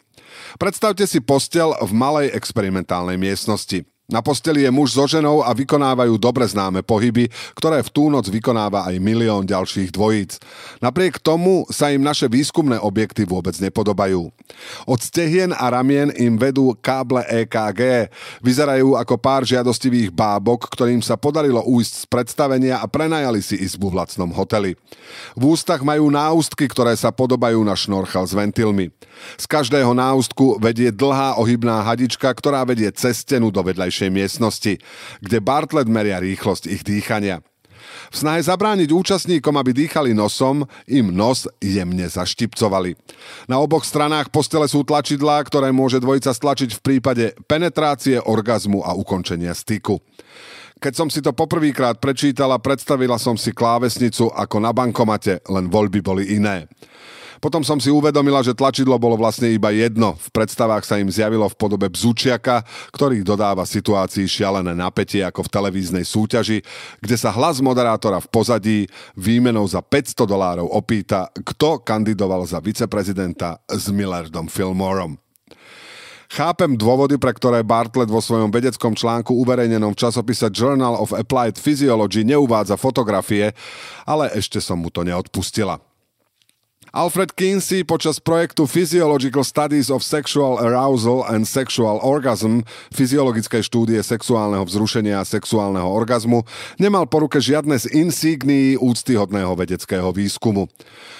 Predstavte 0.62 1.10
si 1.10 1.18
postel 1.18 1.74
v 1.74 1.90
malej 1.90 2.30
experimentálnej 2.38 3.18
miestnosti. 3.18 3.97
Na 4.08 4.24
posteli 4.24 4.64
je 4.64 4.72
muž 4.72 4.96
so 4.96 5.04
ženou 5.04 5.44
a 5.44 5.52
vykonávajú 5.52 6.16
dobre 6.16 6.48
známe 6.48 6.80
pohyby, 6.80 7.28
ktoré 7.52 7.84
v 7.84 7.92
tú 7.92 8.08
noc 8.08 8.32
vykonáva 8.32 8.88
aj 8.88 8.96
milión 9.04 9.44
ďalších 9.44 9.92
dvojíc. 9.92 10.40
Napriek 10.80 11.20
tomu 11.20 11.68
sa 11.68 11.92
im 11.92 12.00
naše 12.00 12.24
výskumné 12.24 12.80
objekty 12.80 13.28
vôbec 13.28 13.52
nepodobajú. 13.60 14.32
Od 14.88 15.00
stehien 15.04 15.52
a 15.52 15.68
ramien 15.68 16.08
im 16.16 16.40
vedú 16.40 16.72
káble 16.80 17.20
EKG. 17.28 18.08
Vyzerajú 18.40 18.96
ako 18.96 19.20
pár 19.20 19.44
žiadostivých 19.44 20.08
bábok, 20.08 20.72
ktorým 20.72 21.04
sa 21.04 21.20
podarilo 21.20 21.60
újsť 21.68 21.92
z 21.92 22.04
predstavenia 22.08 22.80
a 22.80 22.88
prenajali 22.88 23.44
si 23.44 23.60
izbu 23.60 23.92
v 23.92 24.00
lacnom 24.00 24.32
hoteli. 24.32 24.72
V 25.36 25.52
ústach 25.52 25.84
majú 25.84 26.08
náustky, 26.08 26.64
ktoré 26.64 26.96
sa 26.96 27.12
podobajú 27.12 27.60
na 27.60 27.76
šnorchal 27.76 28.24
s 28.24 28.32
ventilmi. 28.32 28.88
Z 29.36 29.44
každého 29.50 29.92
náustku 29.92 30.56
vedie 30.62 30.88
dlhá 30.94 31.36
ohybná 31.36 31.84
hadička, 31.84 32.30
ktorá 32.32 32.64
vedie 32.64 32.88
cez 32.94 33.26
stenu 33.26 33.50
do 33.50 33.60
vedľajšej 33.60 33.97
vedľajšej 33.98 34.10
miestnosti, 34.14 34.72
kde 35.18 35.38
Bartlett 35.42 35.90
meria 35.90 36.22
rýchlosť 36.22 36.70
ich 36.70 36.86
dýchania. 36.86 37.42
V 38.08 38.16
snahe 38.24 38.40
zabrániť 38.40 38.94
účastníkom, 38.94 39.58
aby 39.58 39.74
dýchali 39.74 40.14
nosom, 40.14 40.64
im 40.86 41.10
nos 41.12 41.50
jemne 41.58 42.06
zaštipcovali. 42.06 42.94
Na 43.50 43.58
oboch 43.58 43.82
stranách 43.82 44.30
postele 44.30 44.70
sú 44.70 44.86
tlačidlá, 44.86 45.42
ktoré 45.44 45.74
môže 45.74 45.98
dvojica 45.98 46.30
stlačiť 46.32 46.78
v 46.78 46.84
prípade 46.84 47.24
penetrácie, 47.50 48.22
orgazmu 48.22 48.86
a 48.86 48.94
ukončenia 48.94 49.52
styku. 49.52 50.00
Keď 50.78 50.92
som 50.94 51.08
si 51.10 51.18
to 51.18 51.34
poprvýkrát 51.34 51.98
prečítala, 51.98 52.62
predstavila 52.62 53.18
som 53.18 53.34
si 53.34 53.50
klávesnicu 53.50 54.30
ako 54.30 54.62
na 54.62 54.70
bankomate, 54.70 55.42
len 55.50 55.66
voľby 55.66 55.98
boli 55.98 56.38
iné. 56.38 56.70
Potom 57.38 57.62
som 57.62 57.78
si 57.78 57.90
uvedomila, 57.90 58.42
že 58.42 58.54
tlačidlo 58.54 58.98
bolo 58.98 59.14
vlastne 59.14 59.50
iba 59.50 59.70
jedno. 59.70 60.18
V 60.18 60.28
predstavách 60.34 60.82
sa 60.82 60.98
im 60.98 61.06
zjavilo 61.06 61.46
v 61.46 61.58
podobe 61.58 61.86
bzučiaka, 61.86 62.66
ktorý 62.90 63.22
dodáva 63.22 63.62
situácii 63.62 64.26
šialené 64.26 64.74
napätie 64.74 65.22
ako 65.22 65.46
v 65.46 65.52
televíznej 65.54 66.04
súťaži, 66.04 66.58
kde 66.98 67.16
sa 67.16 67.30
hlas 67.30 67.62
moderátora 67.62 68.18
v 68.18 68.28
pozadí 68.30 68.78
výmenou 69.14 69.66
za 69.70 69.78
500 69.78 70.26
dolárov 70.26 70.66
opýta, 70.66 71.30
kto 71.32 71.82
kandidoval 71.82 72.42
za 72.46 72.58
viceprezidenta 72.58 73.62
s 73.70 73.86
Millardom 73.94 74.50
Fillmoreom. 74.50 75.14
Chápem 76.28 76.76
dôvody, 76.76 77.16
pre 77.16 77.32
ktoré 77.32 77.64
Bartlett 77.64 78.12
vo 78.12 78.20
svojom 78.20 78.52
vedeckom 78.52 78.92
článku 78.92 79.32
uverejnenom 79.32 79.96
v 79.96 80.00
časopise 80.04 80.52
Journal 80.52 81.00
of 81.00 81.16
Applied 81.16 81.56
Physiology 81.56 82.20
neuvádza 82.20 82.76
fotografie, 82.76 83.56
ale 84.04 84.28
ešte 84.36 84.60
som 84.60 84.76
mu 84.76 84.92
to 84.92 85.08
neodpustila. 85.08 85.80
Alfred 86.88 87.36
Kinsey 87.36 87.84
počas 87.84 88.16
projektu 88.16 88.64
Physiological 88.64 89.44
Studies 89.44 89.92
of 89.92 90.00
Sexual 90.00 90.56
Arousal 90.56 91.20
and 91.28 91.44
Sexual 91.44 92.00
Orgasm, 92.00 92.64
fyziologické 92.88 93.60
štúdie 93.60 94.00
sexuálneho 94.00 94.64
vzrušenia 94.64 95.20
a 95.20 95.28
sexuálneho 95.28 95.84
orgazmu, 95.84 96.48
nemal 96.80 97.04
po 97.04 97.20
ruke 97.20 97.44
žiadne 97.44 97.76
z 97.76 97.92
insignií 97.92 98.80
úctyhodného 98.80 99.52
vedeckého 99.52 100.08
výskumu. 100.16 100.72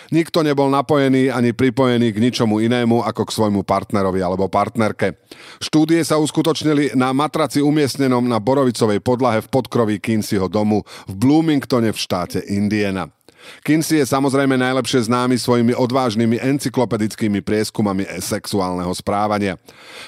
Nikto 0.08 0.40
nebol 0.40 0.72
napojený 0.72 1.28
ani 1.28 1.52
pripojený 1.52 2.16
k 2.16 2.22
ničomu 2.24 2.64
inému 2.64 3.04
ako 3.04 3.28
k 3.28 3.34
svojmu 3.36 3.60
partnerovi 3.60 4.24
alebo 4.24 4.48
partnerke. 4.48 5.20
Štúdie 5.60 6.00
sa 6.00 6.16
uskutočnili 6.16 6.96
na 6.96 7.12
matraci 7.12 7.60
umiestnenom 7.60 8.24
na 8.24 8.40
borovicovej 8.40 9.04
podlahe 9.04 9.44
v 9.44 9.52
podkroví 9.52 10.00
Kinseyho 10.00 10.48
domu 10.48 10.80
v 11.04 11.12
Bloomingtone 11.12 11.92
v 11.92 11.98
štáte 12.00 12.40
Indiana. 12.40 13.17
Kinsey 13.66 14.00
je 14.00 14.06
samozrejme 14.06 14.56
najlepšie 14.56 15.08
známy 15.10 15.36
svojimi 15.36 15.74
odvážnymi 15.74 16.40
encyklopedickými 16.40 17.44
prieskumami 17.44 18.06
sexuálneho 18.18 18.90
správania. 18.94 19.60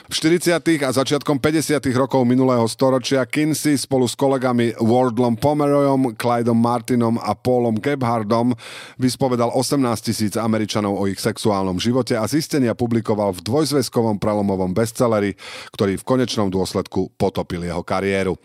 V 0.07 0.13
40. 0.17 0.59
a 0.81 0.91
začiatkom 0.91 1.43
50. 1.43 1.81
rokov 1.93 2.23
minulého 2.25 2.65
storočia 2.71 3.27
Kinsey 3.27 3.77
spolu 3.77 4.07
s 4.07 4.15
kolegami 4.15 4.73
Wardlom 4.79 5.37
Pomeroyom, 5.37 6.15
Clydom 6.17 6.59
Martinom 6.59 7.17
a 7.21 7.37
Paulom 7.37 7.77
Gebhardom 7.77 8.57
vyspovedal 8.97 9.53
18 9.53 9.81
tisíc 10.01 10.35
Američanov 10.39 10.97
o 10.97 11.05
ich 11.11 11.21
sexuálnom 11.21 11.77
živote 11.77 12.17
a 12.17 12.25
zistenia 12.25 12.73
publikoval 12.79 13.37
v 13.37 13.45
dvojzväzkovom 13.45 14.17
prelomovom 14.23 14.73
bestselleri, 14.73 15.37
ktorý 15.75 16.01
v 16.01 16.07
konečnom 16.07 16.49
dôsledku 16.49 17.13
potopil 17.19 17.67
jeho 17.67 17.85
kariéru 17.85 18.39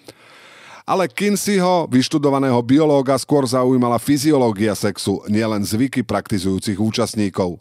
ale 0.86 1.10
Kinseyho, 1.10 1.90
vyštudovaného 1.90 2.62
biológa, 2.62 3.18
skôr 3.18 3.42
zaujímala 3.50 3.98
fyziológia 3.98 4.78
sexu, 4.78 5.26
nielen 5.26 5.66
zvyky 5.66 6.06
praktizujúcich 6.06 6.78
účastníkov. 6.78 7.58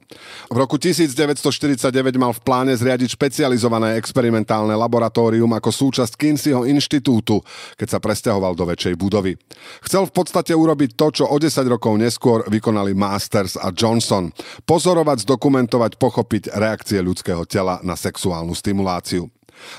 V 0.52 0.56
roku 0.60 0.76
1949 0.76 1.80
mal 2.20 2.36
v 2.36 2.40
pláne 2.44 2.76
zriadiť 2.76 3.16
špecializované 3.16 3.96
experimentálne 3.96 4.76
laboratórium 4.76 5.48
ako 5.56 5.72
súčasť 5.72 6.20
Kinseyho 6.20 6.68
inštitútu, 6.68 7.40
keď 7.80 7.96
sa 7.96 7.98
presťahoval 7.98 8.52
do 8.52 8.68
väčšej 8.68 8.94
budovy. 9.00 9.40
Chcel 9.88 10.04
v 10.04 10.12
podstate 10.12 10.52
urobiť 10.52 10.92
to, 10.92 11.06
čo 11.10 11.24
o 11.24 11.36
10 11.40 11.64
rokov 11.64 11.96
neskôr 11.96 12.44
vykonali 12.44 12.92
Masters 12.92 13.56
a 13.56 13.72
Johnson. 13.72 14.28
Pozorovať, 14.68 15.24
zdokumentovať, 15.24 15.96
pochopiť 15.96 16.52
reakcie 16.52 17.00
ľudského 17.00 17.48
tela 17.48 17.80
na 17.80 17.96
sexuálnu 17.96 18.52
stimuláciu. 18.52 19.32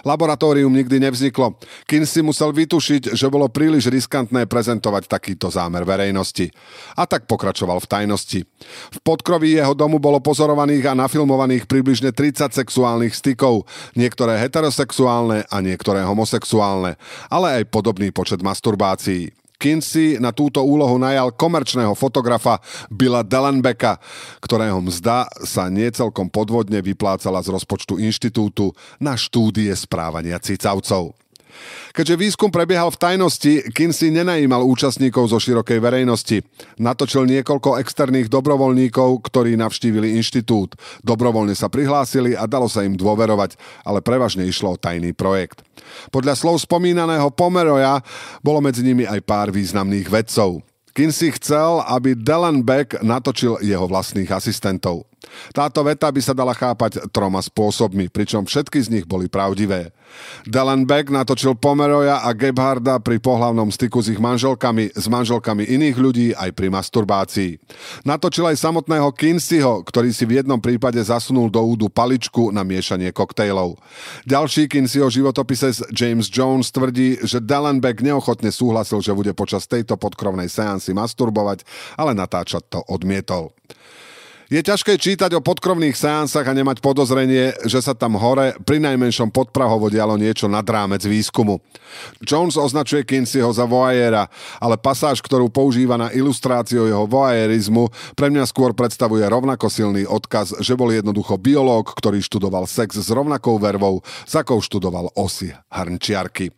Laboratórium 0.03 0.74
nikdy 0.74 1.00
nevzniklo. 1.00 1.55
Kinsey 1.88 2.25
musel 2.25 2.51
vytušiť, 2.51 3.13
že 3.13 3.27
bolo 3.29 3.48
príliš 3.48 3.88
riskantné 3.88 4.50
prezentovať 4.50 5.08
takýto 5.08 5.48
zámer 5.48 5.88
verejnosti. 5.88 6.51
A 6.98 7.08
tak 7.08 7.29
pokračoval 7.29 7.79
v 7.84 7.89
tajnosti. 7.89 8.39
V 8.91 8.98
podkroví 9.05 9.55
jeho 9.55 9.77
domu 9.77 10.01
bolo 10.01 10.20
pozorovaných 10.20 10.91
a 10.91 10.98
nafilmovaných 10.98 11.70
približne 11.70 12.12
30 12.12 12.51
sexuálnych 12.51 13.13
stykov, 13.15 13.63
niektoré 13.94 14.36
heterosexuálne 14.41 15.48
a 15.48 15.58
niektoré 15.62 16.03
homosexuálne, 16.03 16.98
ale 17.29 17.48
aj 17.62 17.72
podobný 17.72 18.10
počet 18.10 18.41
masturbácií. 18.44 19.44
Kinsey 19.55 20.19
na 20.19 20.31
túto 20.35 20.63
úlohu 20.63 21.00
najal 21.00 21.33
komerčného 21.33 21.95
fotografa 21.95 22.59
Billa 22.91 23.24
Dellenbecka, 23.24 24.00
ktorého 24.43 24.79
mzda 24.83 25.27
sa 25.43 25.71
niecelkom 25.71 26.31
podvodne 26.31 26.79
vyplácala 26.83 27.41
z 27.41 27.51
rozpočtu 27.51 27.97
inštitútu 28.00 28.75
na 29.00 29.15
štúdie 29.15 29.71
správania 29.74 30.39
cicavcov. 30.39 31.15
Keďže 31.95 32.19
výskum 32.19 32.51
prebiehal 32.51 32.91
v 32.91 33.00
tajnosti, 33.00 33.53
Kinsey 33.71 34.12
nenajímal 34.12 34.67
účastníkov 34.67 35.31
zo 35.31 35.39
širokej 35.39 35.79
verejnosti. 35.79 36.43
Natočil 36.75 37.24
niekoľko 37.31 37.79
externých 37.79 38.27
dobrovoľníkov, 38.27 39.24
ktorí 39.24 39.55
navštívili 39.55 40.19
inštitút. 40.19 40.75
Dobrovoľne 41.00 41.55
sa 41.55 41.71
prihlásili 41.71 42.35
a 42.35 42.43
dalo 42.43 42.67
sa 42.67 42.83
im 42.83 43.00
dôverovať, 43.00 43.55
ale 43.88 44.03
prevažne 44.03 44.43
išlo 44.43 44.75
o 44.75 44.81
tajný 44.81 45.15
projekt. 45.15 45.63
Podľa 46.10 46.34
slov 46.38 46.62
spomínaného 46.63 47.32
Pomeroja 47.34 48.01
bolo 48.42 48.62
medzi 48.62 48.86
nimi 48.86 49.04
aj 49.04 49.22
pár 49.25 49.48
významných 49.50 50.08
vedcov. 50.08 50.62
Kinsey 50.96 51.36
chcel, 51.36 51.84
aby 51.92 52.15
Dylan 52.15 52.63
Beck 52.63 53.04
natočil 53.04 53.60
jeho 53.60 53.84
vlastných 53.84 54.32
asistentov. 54.32 55.04
Táto 55.51 55.82
veta 55.86 56.10
by 56.10 56.22
sa 56.22 56.34
dala 56.34 56.55
chápať 56.55 57.10
troma 57.12 57.41
spôsobmi, 57.41 58.10
pričom 58.10 58.48
všetky 58.48 58.79
z 58.82 58.88
nich 58.91 59.05
boli 59.05 59.29
pravdivé. 59.29 59.91
Dylan 60.46 60.86
Beck 60.86 61.10
natočil 61.12 61.58
Pomeroja 61.58 62.24
a 62.24 62.29
Gebharda 62.32 63.01
pri 63.01 63.20
pohlavnom 63.20 63.67
styku 63.74 64.00
s 64.00 64.12
ich 64.13 64.22
manželkami, 64.22 64.94
s 64.94 65.05
manželkami 65.10 65.65
iných 65.65 65.98
ľudí 65.98 66.27
aj 66.38 66.50
pri 66.55 66.72
masturbácii. 66.72 67.58
Natočil 68.08 68.48
aj 68.48 68.62
samotného 68.62 69.12
Kinseyho, 69.12 69.84
ktorý 69.84 70.13
si 70.13 70.24
v 70.24 70.41
jednom 70.41 70.62
prípade 70.62 71.01
zasunul 71.01 71.50
do 71.50 71.60
údu 71.62 71.89
paličku 71.91 72.53
na 72.53 72.62
miešanie 72.63 73.12
koktejlov. 73.12 73.82
Ďalší 74.29 74.70
Kinseyho 74.70 75.10
životopise 75.10 75.74
James 75.91 76.29
Jones 76.29 76.70
tvrdí, 76.70 77.20
že 77.25 77.41
Dylan 77.41 77.82
Beck 77.82 78.00
neochotne 78.00 78.53
súhlasil, 78.53 79.01
že 79.01 79.17
bude 79.17 79.34
počas 79.34 79.65
tejto 79.65 79.98
podkrovnej 79.98 80.48
seansy 80.48 80.94
masturbovať, 80.94 81.65
ale 82.00 82.13
natáčať 82.13 82.63
to 82.70 82.79
odmietol. 82.88 83.51
Je 84.45 84.61
ťažké 84.61 85.01
čítať 85.01 85.33
o 85.33 85.41
podkrovných 85.41 85.97
seansách 85.97 86.45
a 86.45 86.53
nemať 86.53 86.77
podozrenie, 86.77 87.57
že 87.65 87.81
sa 87.81 87.97
tam 87.97 88.13
hore 88.13 88.53
pri 88.61 88.77
najmenšom 88.77 89.33
podprahovo 89.33 89.89
dialo 89.89 90.21
niečo 90.21 90.45
nad 90.45 90.61
rámec 90.61 91.01
výskumu. 91.01 91.65
Jones 92.21 92.53
označuje 92.53 93.09
Kinseyho 93.09 93.49
za 93.49 93.65
voajera, 93.65 94.29
ale 94.61 94.77
pasáž, 94.77 95.25
ktorú 95.25 95.49
používa 95.49 95.97
na 95.97 96.13
ilustráciu 96.13 96.85
jeho 96.85 97.09
voajerizmu, 97.09 97.89
pre 98.13 98.29
mňa 98.29 98.45
skôr 98.45 98.77
predstavuje 98.77 99.25
rovnako 99.25 99.65
silný 99.65 100.05
odkaz, 100.05 100.61
že 100.61 100.77
bol 100.77 100.93
jednoducho 100.93 101.41
biológ, 101.41 101.97
ktorý 101.97 102.21
študoval 102.21 102.69
sex 102.69 103.01
s 103.01 103.09
rovnakou 103.09 103.57
vervou, 103.57 104.05
s 104.29 104.33
akou 104.37 104.61
študoval 104.61 105.09
osy 105.17 105.57
hrnčiarky. 105.73 106.53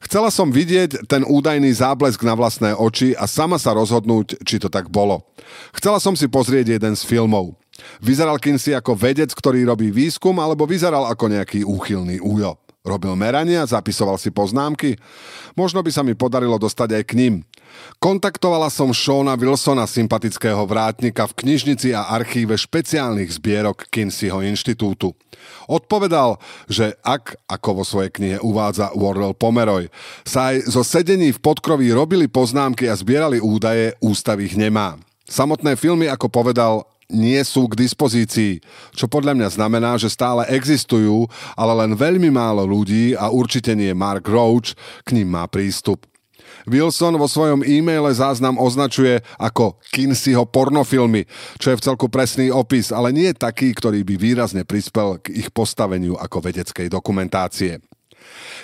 Chcela 0.00 0.32
som 0.32 0.48
vidieť 0.48 1.04
ten 1.04 1.22
údajný 1.28 1.68
záblesk 1.76 2.24
na 2.24 2.32
vlastné 2.32 2.72
oči 2.72 3.12
a 3.12 3.28
sama 3.28 3.60
sa 3.60 3.76
rozhodnúť, 3.76 4.40
či 4.48 4.56
to 4.56 4.72
tak 4.72 4.88
bolo. 4.88 5.28
Chcela 5.76 6.00
som 6.00 6.16
si 6.16 6.24
pozrieť 6.24 6.80
jeden 6.80 6.96
z 6.96 7.04
filmov. 7.04 7.52
Vyzeral 8.00 8.40
Kinsey 8.40 8.72
ako 8.72 8.96
vedec, 8.96 9.28
ktorý 9.32 9.64
robí 9.68 9.92
výskum, 9.92 10.36
alebo 10.40 10.64
vyzeral 10.64 11.04
ako 11.08 11.32
nejaký 11.32 11.68
úchylný 11.68 12.20
újo. 12.20 12.56
Robil 12.80 13.12
merania, 13.12 13.68
zapisoval 13.68 14.16
si 14.16 14.32
poznámky? 14.32 14.96
Možno 15.52 15.84
by 15.84 15.92
sa 15.92 16.00
mi 16.00 16.16
podarilo 16.16 16.56
dostať 16.56 16.96
aj 16.96 17.04
k 17.04 17.12
ním. 17.20 17.34
Kontaktovala 18.00 18.72
som 18.72 18.96
Shona 18.96 19.36
Wilsona, 19.36 19.84
sympatického 19.84 20.64
vrátnika 20.64 21.28
v 21.28 21.36
knižnici 21.44 21.92
a 21.92 22.08
archíve 22.12 22.56
špeciálnych 22.56 23.36
zbierok 23.36 23.88
Kinseyho 23.92 24.40
inštitútu. 24.40 25.12
Odpovedal, 25.68 26.40
že 26.66 26.96
ak, 27.04 27.36
ako 27.46 27.80
vo 27.80 27.84
svojej 27.84 28.10
knihe 28.12 28.38
uvádza 28.40 28.92
Wardell 28.96 29.36
Pomeroy, 29.36 29.92
sa 30.26 30.52
aj 30.52 30.66
zo 30.68 30.82
sedení 30.82 31.30
v 31.30 31.42
podkroví 31.42 31.92
robili 31.92 32.26
poznámky 32.26 32.88
a 32.88 32.98
zbierali 32.98 33.38
údaje, 33.38 33.94
ústav 34.00 34.40
ich 34.40 34.56
nemá. 34.56 34.98
Samotné 35.30 35.78
filmy, 35.78 36.10
ako 36.10 36.26
povedal, 36.26 36.90
nie 37.10 37.38
sú 37.42 37.66
k 37.66 37.78
dispozícii, 37.78 38.62
čo 38.94 39.10
podľa 39.10 39.34
mňa 39.34 39.48
znamená, 39.50 39.98
že 39.98 40.10
stále 40.10 40.46
existujú, 40.50 41.26
ale 41.58 41.72
len 41.84 41.98
veľmi 41.98 42.30
málo 42.30 42.62
ľudí 42.62 43.18
a 43.18 43.28
určite 43.28 43.74
nie 43.74 43.90
Mark 43.92 44.26
Roach 44.30 44.78
k 45.02 45.18
ním 45.18 45.34
má 45.34 45.44
prístup. 45.50 46.09
Wilson 46.68 47.16
vo 47.16 47.26
svojom 47.26 47.64
e-maile 47.64 48.12
záznam 48.14 48.60
označuje 48.60 49.22
ako 49.40 49.80
Kinseyho 49.90 50.44
pornofilmy, 50.48 51.24
čo 51.56 51.72
je 51.72 51.78
v 51.78 51.84
celku 51.84 52.06
presný 52.12 52.52
opis, 52.52 52.92
ale 52.94 53.14
nie 53.14 53.32
taký, 53.32 53.72
ktorý 53.72 54.04
by 54.04 54.14
výrazne 54.20 54.62
prispel 54.66 55.18
k 55.22 55.34
ich 55.34 55.48
postaveniu 55.50 56.16
ako 56.18 56.50
vedeckej 56.50 56.92
dokumentácie. 56.92 57.80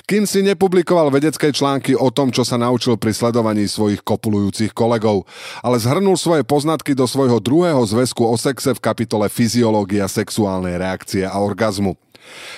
Kinsey 0.07 0.45
nepublikoval 0.45 1.11
vedecké 1.11 1.51
články 1.51 1.97
o 1.97 2.13
tom, 2.13 2.31
čo 2.31 2.47
sa 2.47 2.61
naučil 2.61 2.95
pri 3.01 3.11
sledovaní 3.11 3.67
svojich 3.67 4.05
kopulujúcich 4.05 4.71
kolegov, 4.71 5.27
ale 5.65 5.81
zhrnul 5.81 6.15
svoje 6.15 6.47
poznatky 6.47 6.95
do 6.95 7.09
svojho 7.09 7.43
druhého 7.43 7.81
zväzku 7.83 8.23
o 8.23 8.37
sexe 8.39 8.77
v 8.77 8.85
kapitole 8.85 9.27
Fyziológia 9.27 10.07
sexuálnej 10.07 10.79
reakcie 10.79 11.27
a 11.27 11.41
orgazmu. 11.41 11.99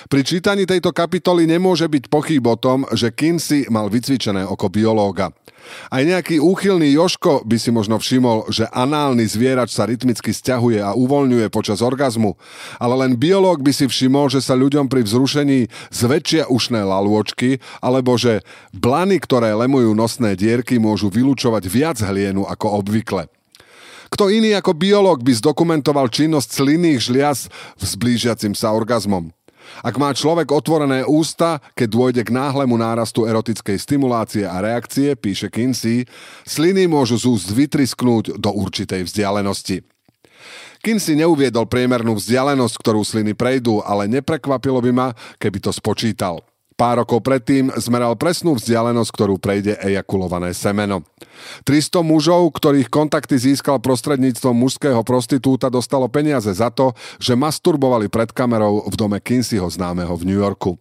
Pri 0.07 0.21
čítaní 0.25 0.65
tejto 0.65 0.93
kapitoly 0.95 1.45
nemôže 1.45 1.85
byť 1.85 2.09
pochyb 2.09 2.43
o 2.45 2.55
tom, 2.55 2.87
že 2.95 3.13
Kinsey 3.13 3.67
mal 3.69 3.87
vycvičené 3.91 4.45
oko 4.45 4.67
biológa. 4.67 5.29
Aj 5.91 6.01
nejaký 6.01 6.41
úchylný 6.41 6.95
Joško 6.97 7.45
by 7.45 7.57
si 7.59 7.69
možno 7.69 7.99
všimol, 8.01 8.49
že 8.49 8.65
análny 8.71 9.27
zvierač 9.27 9.75
sa 9.75 9.85
rytmicky 9.85 10.33
stiahuje 10.33 10.81
a 10.81 10.95
uvoľňuje 10.95 11.47
počas 11.53 11.83
orgazmu, 11.83 12.33
ale 12.81 12.95
len 13.05 13.19
biológ 13.19 13.61
by 13.61 13.71
si 13.75 13.85
všimol, 13.85 14.31
že 14.31 14.41
sa 14.41 14.57
ľuďom 14.57 14.89
pri 14.89 15.05
vzrušení 15.05 15.69
zväčšia 15.93 16.49
ušné 16.49 16.81
lalôčky, 16.81 17.61
alebo 17.83 18.17
že 18.17 18.41
blany, 18.73 19.21
ktoré 19.21 19.53
lemujú 19.53 19.93
nosné 19.93 20.33
dierky, 20.33 20.81
môžu 20.81 21.11
vylúčovať 21.11 21.63
viac 21.69 21.97
hlienu 22.01 22.47
ako 22.47 22.81
obvykle. 22.81 23.29
Kto 24.09 24.33
iný 24.33 24.57
ako 24.57 24.73
biológ 24.73 25.21
by 25.21 25.37
zdokumentoval 25.37 26.09
činnosť 26.09 26.49
slinných 26.49 26.97
žliaz 26.97 27.45
v 27.77 27.83
zblížiacim 27.85 28.57
sa 28.57 28.73
orgazmom? 28.73 29.29
Ak 29.85 29.95
má 29.95 30.11
človek 30.11 30.51
otvorené 30.51 31.07
ústa, 31.07 31.63
keď 31.73 31.87
dôjde 31.87 32.21
k 32.27 32.35
náhlemu 32.35 32.75
nárastu 32.75 33.25
erotickej 33.25 33.77
stimulácie 33.79 34.43
a 34.43 34.59
reakcie, 34.59 35.15
píše 35.15 35.47
Kinsey, 35.47 36.05
sliny 36.43 36.89
môžu 36.89 37.15
z 37.17 37.25
úst 37.29 37.47
vytrisknúť 37.53 38.35
do 38.37 38.51
určitej 38.51 39.07
vzdialenosti. 39.07 39.85
Kinsey 40.79 41.19
neuviedol 41.19 41.67
priemernú 41.67 42.15
vzdialenosť, 42.15 42.75
ktorú 42.79 43.03
sliny 43.03 43.35
prejdú, 43.35 43.83
ale 43.83 44.07
neprekvapilo 44.07 44.79
by 44.79 44.91
ma, 44.95 45.07
keby 45.35 45.59
to 45.59 45.75
spočítal. 45.75 46.39
Pár 46.79 47.03
rokov 47.03 47.19
predtým 47.27 47.75
zmeral 47.75 48.15
presnú 48.15 48.55
vzdialenosť, 48.55 49.11
ktorú 49.11 49.35
prejde 49.35 49.75
ejakulované 49.83 50.55
semeno. 50.55 51.03
300 51.67 51.99
mužov, 52.07 52.55
ktorých 52.55 52.87
kontakty 52.87 53.35
získal 53.35 53.83
prostredníctvom 53.83 54.55
mužského 54.55 55.03
prostitúta, 55.03 55.67
dostalo 55.67 56.07
peniaze 56.07 56.47
za 56.55 56.71
to, 56.71 56.95
že 57.19 57.35
masturbovali 57.35 58.07
pred 58.07 58.31
kamerou 58.31 58.87
v 58.87 58.95
dome 58.95 59.19
Kinseyho 59.19 59.67
známeho 59.67 60.15
v 60.15 60.23
New 60.23 60.39
Yorku. 60.39 60.79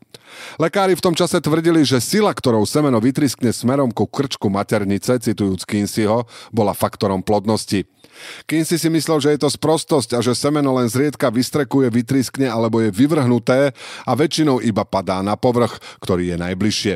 Lekári 0.62 0.94
v 0.94 1.02
tom 1.02 1.18
čase 1.18 1.42
tvrdili, 1.42 1.82
že 1.82 1.98
sila, 1.98 2.30
ktorou 2.30 2.62
semeno 2.62 3.02
vytriskne 3.02 3.50
smerom 3.50 3.90
ku 3.90 4.06
krčku 4.06 4.46
maternice, 4.46 5.18
citujúc 5.18 5.66
Kinseyho, 5.66 6.30
bola 6.54 6.78
faktorom 6.78 7.26
plodnosti. 7.26 7.97
Kinsey 8.46 8.80
si 8.80 8.88
myslel, 8.88 9.18
že 9.20 9.30
je 9.34 9.40
to 9.44 9.50
sprostosť 9.50 10.16
a 10.16 10.20
že 10.24 10.34
semeno 10.34 10.74
len 10.76 10.90
zriedka 10.90 11.28
vystrekuje, 11.28 11.90
vytriskne 11.92 12.48
alebo 12.48 12.82
je 12.82 12.90
vyvrhnuté 12.94 13.72
a 14.06 14.12
väčšinou 14.16 14.62
iba 14.64 14.82
padá 14.86 15.20
na 15.22 15.36
povrch, 15.36 15.78
ktorý 16.02 16.34
je 16.34 16.36
najbližšie. 16.38 16.94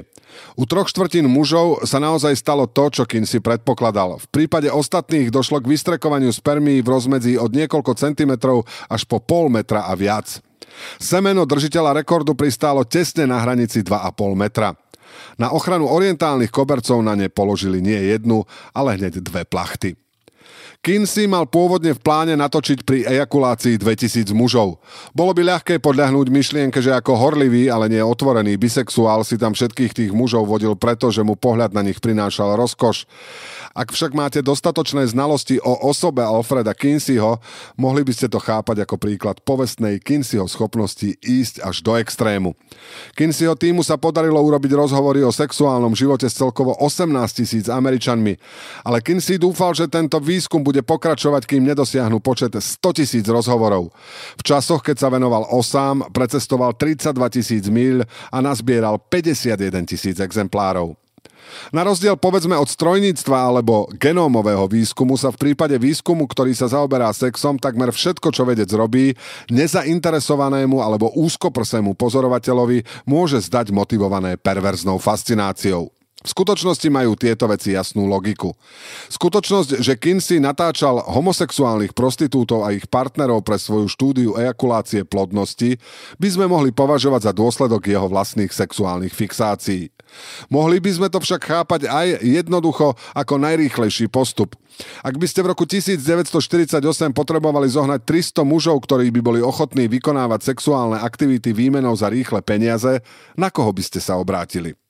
U 0.56 0.64
troch 0.64 0.88
štvrtín 0.88 1.28
mužov 1.28 1.84
sa 1.84 2.00
naozaj 2.00 2.32
stalo 2.40 2.64
to, 2.64 2.88
čo 2.88 3.04
Kinsey 3.04 3.44
predpokladal. 3.44 4.16
V 4.16 4.26
prípade 4.32 4.72
ostatných 4.72 5.28
došlo 5.28 5.60
k 5.60 5.68
vystrekovaniu 5.76 6.32
spermí 6.32 6.80
v 6.80 6.88
rozmedzi 6.88 7.36
od 7.36 7.52
niekoľko 7.52 7.92
centimetrov 7.96 8.64
až 8.88 9.04
po 9.04 9.20
pol 9.20 9.52
metra 9.52 9.84
a 9.88 9.92
viac. 9.92 10.40
Semeno 10.96 11.44
držiteľa 11.44 12.00
rekordu 12.00 12.32
pristálo 12.32 12.88
tesne 12.88 13.28
na 13.28 13.44
hranici 13.44 13.84
2,5 13.84 14.16
metra. 14.32 14.72
Na 15.36 15.52
ochranu 15.52 15.88
orientálnych 15.88 16.48
kobercov 16.52 17.04
na 17.04 17.12
ne 17.12 17.28
položili 17.28 17.84
nie 17.84 17.96
jednu, 18.12 18.44
ale 18.72 18.96
hneď 18.96 19.20
dve 19.20 19.44
plachty. 19.44 19.96
Kinsey 20.82 21.30
mal 21.30 21.46
pôvodne 21.46 21.94
v 21.94 22.02
pláne 22.02 22.34
natočiť 22.34 22.82
pri 22.82 23.06
ejakulácii 23.06 23.78
2000 23.78 24.34
mužov. 24.34 24.82
Bolo 25.14 25.30
by 25.30 25.46
ľahké 25.46 25.78
podľahnúť 25.78 26.26
myšlienke, 26.26 26.82
že 26.82 26.90
ako 26.90 27.14
horlivý, 27.22 27.70
ale 27.70 27.86
nie 27.86 28.02
otvorený 28.02 28.58
bisexuál 28.58 29.22
si 29.22 29.38
tam 29.38 29.54
všetkých 29.54 29.94
tých 29.94 30.10
mužov 30.10 30.50
vodil 30.50 30.74
preto, 30.74 31.14
že 31.14 31.22
mu 31.22 31.38
pohľad 31.38 31.70
na 31.70 31.86
nich 31.86 32.02
prinášal 32.02 32.58
rozkoš. 32.58 33.06
Ak 33.78 33.94
však 33.94 34.10
máte 34.10 34.42
dostatočné 34.42 35.06
znalosti 35.06 35.62
o 35.62 35.86
osobe 35.86 36.18
Alfreda 36.18 36.74
Kinseyho, 36.74 37.38
mohli 37.78 38.02
by 38.02 38.10
ste 38.10 38.26
to 38.26 38.42
chápať 38.42 38.82
ako 38.82 38.98
príklad 38.98 39.38
povestnej 39.46 40.02
Kinseyho 40.02 40.50
schopnosti 40.50 41.14
ísť 41.22 41.62
až 41.62 41.78
do 41.86 41.94
extrému. 41.94 42.58
Kinseyho 43.14 43.54
týmu 43.54 43.86
sa 43.86 43.94
podarilo 43.94 44.42
urobiť 44.42 44.74
rozhovory 44.74 45.22
o 45.22 45.30
sexuálnom 45.30 45.94
živote 45.94 46.26
s 46.26 46.42
celkovo 46.42 46.74
18 46.74 47.06
tisíc 47.38 47.70
Američanmi, 47.70 48.34
ale 48.82 48.98
Kinsey 48.98 49.38
dúfal, 49.38 49.78
že 49.78 49.86
tento 49.86 50.18
výskum 50.18 50.71
bude 50.72 50.80
pokračovať, 50.88 51.44
kým 51.44 51.68
nedosiahnu 51.68 52.24
počet 52.24 52.56
100 52.56 52.80
tisíc 52.96 53.28
rozhovorov. 53.28 53.92
V 54.40 54.42
časoch, 54.42 54.80
keď 54.80 55.04
sa 55.04 55.12
venoval 55.12 55.44
osám, 55.52 56.08
precestoval 56.16 56.72
32 56.80 57.12
tisíc 57.28 57.68
míľ 57.68 58.08
a 58.32 58.40
nazbieral 58.40 58.96
51 58.96 59.84
tisíc 59.84 60.16
exemplárov. 60.16 60.96
Na 61.76 61.84
rozdiel 61.84 62.16
povedzme 62.16 62.56
od 62.56 62.64
strojníctva 62.64 63.52
alebo 63.52 63.84
genómového 64.00 64.64
výskumu 64.64 65.20
sa 65.20 65.28
v 65.28 65.36
prípade 65.52 65.76
výskumu, 65.76 66.24
ktorý 66.24 66.56
sa 66.56 66.72
zaoberá 66.72 67.12
sexom, 67.12 67.60
takmer 67.60 67.92
všetko, 67.92 68.32
čo 68.32 68.48
vedec 68.48 68.72
robí, 68.72 69.12
nezainteresovanému 69.52 70.80
alebo 70.80 71.12
úzkoprsému 71.12 71.92
pozorovateľovi 72.00 73.04
môže 73.04 73.44
zdať 73.44 73.68
motivované 73.76 74.40
perverznou 74.40 74.96
fascináciou. 74.96 75.92
V 76.22 76.28
skutočnosti 76.30 76.86
majú 76.86 77.18
tieto 77.18 77.50
veci 77.50 77.74
jasnú 77.74 78.06
logiku. 78.06 78.54
Skutočnosť, 79.10 79.82
že 79.82 79.98
Kinsey 79.98 80.38
natáčal 80.38 81.02
homosexuálnych 81.02 81.98
prostitútov 81.98 82.62
a 82.62 82.70
ich 82.70 82.86
partnerov 82.86 83.42
pre 83.42 83.58
svoju 83.58 83.90
štúdiu 83.90 84.38
ejakulácie 84.38 85.02
plodnosti, 85.02 85.82
by 86.22 86.28
sme 86.30 86.46
mohli 86.46 86.70
považovať 86.70 87.30
za 87.30 87.32
dôsledok 87.34 87.90
jeho 87.90 88.06
vlastných 88.06 88.54
sexuálnych 88.54 89.10
fixácií. 89.10 89.90
Mohli 90.52 90.78
by 90.78 90.90
sme 90.92 91.08
to 91.08 91.18
však 91.18 91.42
chápať 91.42 91.88
aj 91.88 92.20
jednoducho 92.20 92.94
ako 93.16 93.34
najrýchlejší 93.40 94.12
postup. 94.12 94.54
Ak 95.04 95.16
by 95.16 95.26
ste 95.28 95.44
v 95.44 95.52
roku 95.52 95.64
1948 95.68 96.80
potrebovali 97.12 97.68
zohnať 97.68 98.00
300 98.04 98.44
mužov, 98.44 98.80
ktorí 98.84 99.12
by 99.12 99.20
boli 99.20 99.40
ochotní 99.44 99.88
vykonávať 99.88 100.54
sexuálne 100.54 101.00
aktivity 101.00 101.52
výmenou 101.52 101.92
za 101.96 102.08
rýchle 102.08 102.40
peniaze, 102.44 103.00
na 103.36 103.52
koho 103.52 103.72
by 103.72 103.82
ste 103.84 104.00
sa 104.00 104.16
obrátili? 104.16 104.81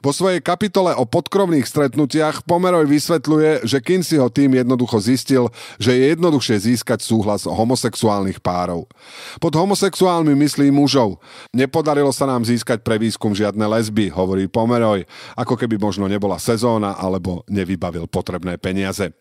Vo 0.00 0.12
svojej 0.14 0.42
kapitole 0.42 0.94
o 0.94 1.04
podkrovných 1.04 1.66
stretnutiach 1.66 2.46
Pomeroj 2.46 2.86
vysvetľuje, 2.86 3.66
že 3.66 3.78
Kinseyho 3.82 4.30
tým 4.30 4.58
jednoducho 4.58 4.98
zistil, 5.02 5.50
že 5.76 5.94
je 5.94 6.14
jednoduchšie 6.14 6.56
získať 6.72 7.02
súhlas 7.02 7.46
homosexuálnych 7.48 8.40
párov. 8.42 8.86
Pod 9.38 9.52
homosexuálmi 9.54 10.34
myslí 10.34 10.70
mužov. 10.72 11.20
Nepodarilo 11.54 12.10
sa 12.14 12.26
nám 12.26 12.46
získať 12.46 12.82
pre 12.82 12.96
výskum 12.96 13.34
žiadne 13.34 13.64
lesby, 13.66 14.10
hovorí 14.10 14.46
Pomeroj, 14.50 15.04
ako 15.34 15.54
keby 15.54 15.76
možno 15.78 16.06
nebola 16.06 16.40
sezóna 16.40 16.96
alebo 16.96 17.44
nevybavil 17.46 18.06
potrebné 18.08 18.56
peniaze. 18.56 19.14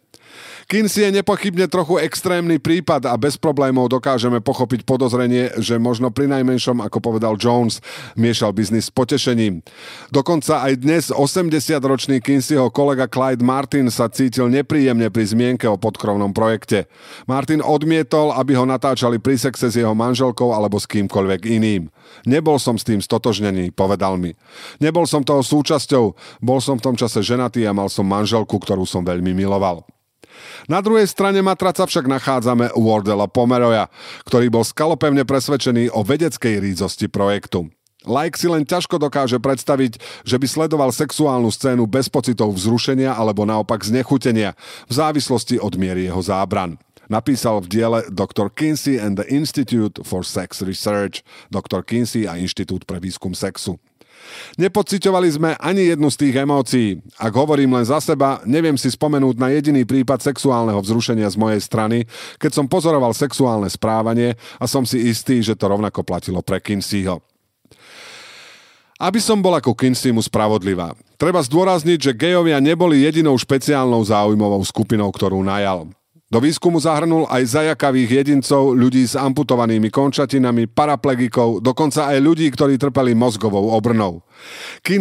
Kinsey 0.68 1.08
je 1.08 1.24
nepochybne 1.24 1.72
trochu 1.72 2.04
extrémny 2.04 2.60
prípad 2.60 3.08
a 3.08 3.16
bez 3.16 3.40
problémov 3.40 3.88
dokážeme 3.88 4.44
pochopiť 4.44 4.84
podozrenie, 4.84 5.56
že 5.64 5.80
možno 5.80 6.12
pri 6.12 6.28
najmenšom, 6.28 6.84
ako 6.84 7.00
povedal 7.00 7.40
Jones, 7.40 7.80
miešal 8.20 8.52
biznis 8.52 8.88
s 8.88 8.92
potešením. 8.92 9.64
Dokonca 10.12 10.68
aj 10.68 10.84
dnes 10.84 11.04
80-ročný 11.08 12.20
Kinseyho 12.20 12.68
kolega 12.68 13.08
Clyde 13.08 13.44
Martin 13.44 13.88
sa 13.88 14.12
cítil 14.12 14.52
nepríjemne 14.52 15.08
pri 15.08 15.24
zmienke 15.24 15.66
o 15.72 15.80
podkrovnom 15.80 16.36
projekte. 16.36 16.92
Martin 17.32 17.64
odmietol, 17.64 18.36
aby 18.36 18.60
ho 18.60 18.68
natáčali 18.68 19.24
pri 19.24 19.40
sexe 19.40 19.72
s 19.72 19.80
jeho 19.80 19.96
manželkou 19.96 20.52
alebo 20.52 20.76
s 20.78 20.86
kýmkoľvek 20.88 21.48
iným. 21.48 21.88
Nebol 22.28 22.60
som 22.60 22.76
s 22.76 22.84
tým 22.84 23.00
stotožnený, 23.00 23.72
povedal 23.72 24.20
mi. 24.20 24.36
Nebol 24.84 25.08
som 25.08 25.24
toho 25.24 25.44
súčasťou, 25.44 26.16
bol 26.44 26.60
som 26.60 26.76
v 26.76 26.86
tom 26.92 26.96
čase 27.00 27.24
ženatý 27.24 27.64
a 27.64 27.76
mal 27.76 27.88
som 27.88 28.08
manželku, 28.08 28.60
ktorú 28.60 28.84
som 28.84 29.04
veľmi 29.04 29.32
miloval. 29.32 29.88
Na 30.72 30.84
druhej 30.84 31.08
strane 31.08 31.40
matraca 31.44 31.88
však 31.88 32.06
nachádzame 32.06 32.74
Wardella 32.76 33.26
Pomeroya, 33.26 33.88
ktorý 34.28 34.52
bol 34.52 34.64
skalopevne 34.66 35.24
presvedčený 35.24 35.94
o 35.94 36.02
vedeckej 36.04 36.60
rízosti 36.64 37.08
projektu. 37.08 37.72
Like 38.08 38.40
si 38.40 38.48
len 38.48 38.64
ťažko 38.64 39.04
dokáže 39.04 39.36
predstaviť, 39.38 40.24
že 40.24 40.40
by 40.40 40.48
sledoval 40.48 40.96
sexuálnu 40.96 41.52
scénu 41.52 41.84
bez 41.92 42.08
pocitov 42.08 42.56
vzrušenia 42.56 43.12
alebo 43.12 43.44
naopak 43.44 43.84
znechutenia, 43.84 44.56
v 44.88 44.94
závislosti 44.96 45.60
od 45.60 45.76
miery 45.76 46.08
jeho 46.08 46.24
zábran. 46.24 46.80
Napísal 47.08 47.64
v 47.64 47.68
diele 47.72 48.00
Dr. 48.12 48.52
Kinsey 48.52 49.00
and 49.00 49.16
the 49.16 49.28
Institute 49.32 50.00
for 50.04 50.24
Sex 50.24 50.64
Research, 50.64 51.24
Dr. 51.52 51.84
Kinsey 51.84 52.28
a 52.28 52.36
Inštitút 52.36 52.84
pre 52.84 53.00
výskum 53.00 53.32
sexu. 53.32 53.80
Nepociťovali 54.58 55.28
sme 55.30 55.50
ani 55.58 55.94
jednu 55.94 56.08
z 56.10 56.18
tých 56.18 56.36
emócií. 56.42 56.90
Ak 57.18 57.34
hovorím 57.34 57.78
len 57.78 57.86
za 57.86 58.02
seba, 58.02 58.42
neviem 58.46 58.76
si 58.76 58.90
spomenúť 58.90 59.36
na 59.38 59.54
jediný 59.54 59.84
prípad 59.84 60.22
sexuálneho 60.22 60.80
vzrušenia 60.82 61.30
z 61.30 61.38
mojej 61.38 61.62
strany, 61.62 62.08
keď 62.38 62.52
som 62.58 62.70
pozoroval 62.70 63.14
sexuálne 63.14 63.70
správanie 63.70 64.38
a 64.62 64.66
som 64.66 64.86
si 64.86 65.10
istý, 65.10 65.42
že 65.42 65.58
to 65.58 65.70
rovnako 65.70 66.06
platilo 66.06 66.46
pre 66.46 66.62
Kinseyho. 66.62 67.22
Aby 68.98 69.22
som 69.22 69.42
bol 69.42 69.54
ako 69.54 69.78
Kinseymu 69.78 70.26
spravodlivá. 70.26 70.98
Treba 71.22 71.38
zdôrazniť, 71.42 72.00
že 72.02 72.18
gejovia 72.18 72.58
neboli 72.58 73.06
jedinou 73.06 73.38
špeciálnou 73.38 74.02
záujmovou 74.02 74.62
skupinou, 74.66 75.14
ktorú 75.14 75.42
najal. 75.46 75.90
Do 76.28 76.44
výskumu 76.44 76.76
zahrnul 76.76 77.24
aj 77.32 77.56
zajakavých 77.56 78.20
jedincov, 78.20 78.76
ľudí 78.76 79.08
s 79.08 79.16
amputovanými 79.16 79.88
končatinami, 79.88 80.68
paraplegikov, 80.68 81.64
dokonca 81.64 82.12
aj 82.12 82.20
ľudí, 82.20 82.52
ktorí 82.52 82.76
trpeli 82.76 83.16
mozgovou 83.16 83.72
obrnou. 83.72 84.20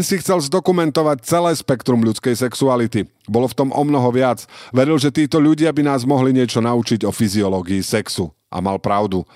si 0.06 0.22
chcel 0.22 0.38
zdokumentovať 0.38 1.26
celé 1.26 1.50
spektrum 1.58 2.06
ľudskej 2.06 2.38
sexuality. 2.38 3.10
Bolo 3.26 3.50
v 3.50 3.58
tom 3.58 3.74
o 3.74 3.82
mnoho 3.82 4.14
viac. 4.14 4.46
Veril, 4.70 5.02
že 5.02 5.10
títo 5.10 5.42
ľudia 5.42 5.74
by 5.74 5.82
nás 5.82 6.06
mohli 6.06 6.30
niečo 6.30 6.62
naučiť 6.62 7.02
o 7.02 7.10
fyziológii 7.10 7.82
sexu. 7.82 8.30
A 8.46 8.62
mal 8.62 8.78
pravdu. 8.78 9.26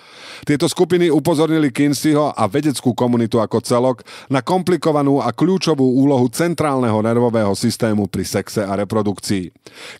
Tieto 0.46 0.70
skupiny 0.70 1.10
upozornili 1.10 1.74
Kinseyho 1.74 2.30
a 2.30 2.46
vedeckú 2.46 2.94
komunitu 2.94 3.42
ako 3.42 3.58
celok 3.58 4.06
na 4.30 4.38
komplikovanú 4.38 5.18
a 5.18 5.34
kľúčovú 5.34 5.82
úlohu 5.82 6.30
centrálneho 6.30 7.02
nervového 7.02 7.50
systému 7.58 8.06
pri 8.06 8.22
sexe 8.22 8.62
a 8.62 8.70
reprodukcii. 8.78 9.50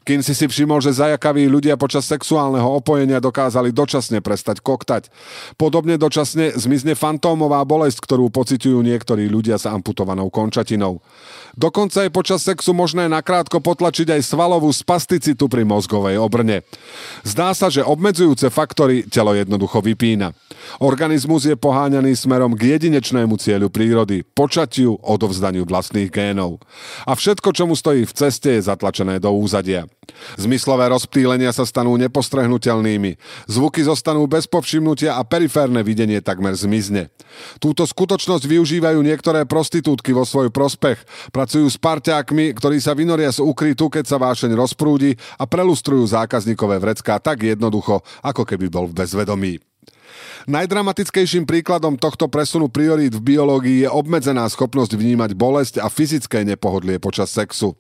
Kinsey 0.07 0.39
si 0.39 0.47
všimol, 0.47 0.79
že 0.79 0.95
zajakaví 0.95 1.43
ľudia 1.51 1.75
počas 1.75 2.07
sexuálneho 2.07 2.71
opojenia 2.71 3.19
dokázali 3.19 3.75
dočasne 3.75 4.23
prestať 4.23 4.63
koktať. 4.63 5.11
Podobne 5.59 5.99
dočasne 5.99 6.55
zmizne 6.55 6.95
fantómová 6.95 7.67
bolesť, 7.67 8.07
ktorú 8.07 8.31
pociťujú 8.31 8.79
niektorí 8.79 9.27
ľudia 9.27 9.59
s 9.59 9.67
amputovanou 9.67 10.31
končatinou. 10.31 11.03
Dokonca 11.59 12.07
je 12.07 12.15
počas 12.15 12.47
sexu 12.47 12.71
možné 12.71 13.11
nakrátko 13.11 13.59
potlačiť 13.59 14.15
aj 14.15 14.23
svalovú 14.23 14.71
spasticitu 14.71 15.51
pri 15.51 15.67
mozgovej 15.67 16.15
obrne. 16.23 16.63
Zdá 17.27 17.51
sa, 17.59 17.67
že 17.67 17.83
obmedzujúce 17.83 18.55
faktory 18.55 19.00
telo 19.09 19.33
jednoducho 19.33 19.81
vypína. 19.81 20.35
Organizmus 20.83 21.49
je 21.49 21.57
poháňaný 21.57 22.13
smerom 22.19 22.53
k 22.53 22.77
jedinečnému 22.77 23.39
cieľu 23.41 23.73
prírody, 23.73 24.23
počatiu, 24.23 25.01
odovzdaniu 25.01 25.65
vlastných 25.65 26.13
génov. 26.13 26.61
A 27.09 27.17
všetko, 27.17 27.55
čo 27.57 27.65
mu 27.65 27.79
stojí 27.79 28.05
v 28.05 28.13
ceste, 28.13 28.61
je 28.61 28.67
zatlačené 28.69 29.23
do 29.23 29.33
úzadia. 29.33 29.89
Zmyslové 30.37 30.91
rozptýlenia 30.91 31.55
sa 31.55 31.63
stanú 31.63 31.95
nepostrehnutelnými, 31.95 33.17
zvuky 33.47 33.87
zostanú 33.87 34.27
bez 34.27 34.51
povšimnutia 34.51 35.17
a 35.17 35.23
periférne 35.23 35.87
videnie 35.87 36.19
takmer 36.19 36.53
zmizne. 36.59 37.15
Túto 37.63 37.87
skutočnosť 37.87 38.43
využívajú 38.43 38.99
niektoré 39.07 39.47
prostitútky 39.47 40.11
vo 40.11 40.27
svoj 40.27 40.51
prospech, 40.51 40.99
pracujú 41.31 41.71
s 41.71 41.79
parťákmi, 41.79 42.53
ktorí 42.59 42.83
sa 42.83 42.99
vynoria 42.99 43.31
z 43.31 43.39
ukrytu, 43.39 43.87
keď 43.87 44.05
sa 44.11 44.19
vášeň 44.19 44.59
rozprúdi 44.59 45.15
a 45.39 45.47
prelustrujú 45.47 46.03
zákazníkové 46.11 46.83
vrecká 46.83 47.23
tak 47.23 47.47
jednoducho, 47.47 48.03
ako 48.27 48.43
keby 48.43 48.67
bol 48.67 48.90
v 48.91 48.97
bezvedomí. 48.99 49.53
Najdramatickejším 50.49 51.45
príkladom 51.45 52.01
tohto 52.01 52.25
presunu 52.27 52.73
priorít 52.73 53.13
v 53.13 53.37
biológii 53.37 53.85
je 53.85 53.89
obmedzená 53.93 54.49
schopnosť 54.49 54.97
vnímať 54.97 55.31
bolesť 55.37 55.75
a 55.85 55.93
fyzické 55.93 56.43
nepohodlie 56.49 56.97
počas 56.97 57.29
sexu. 57.31 57.77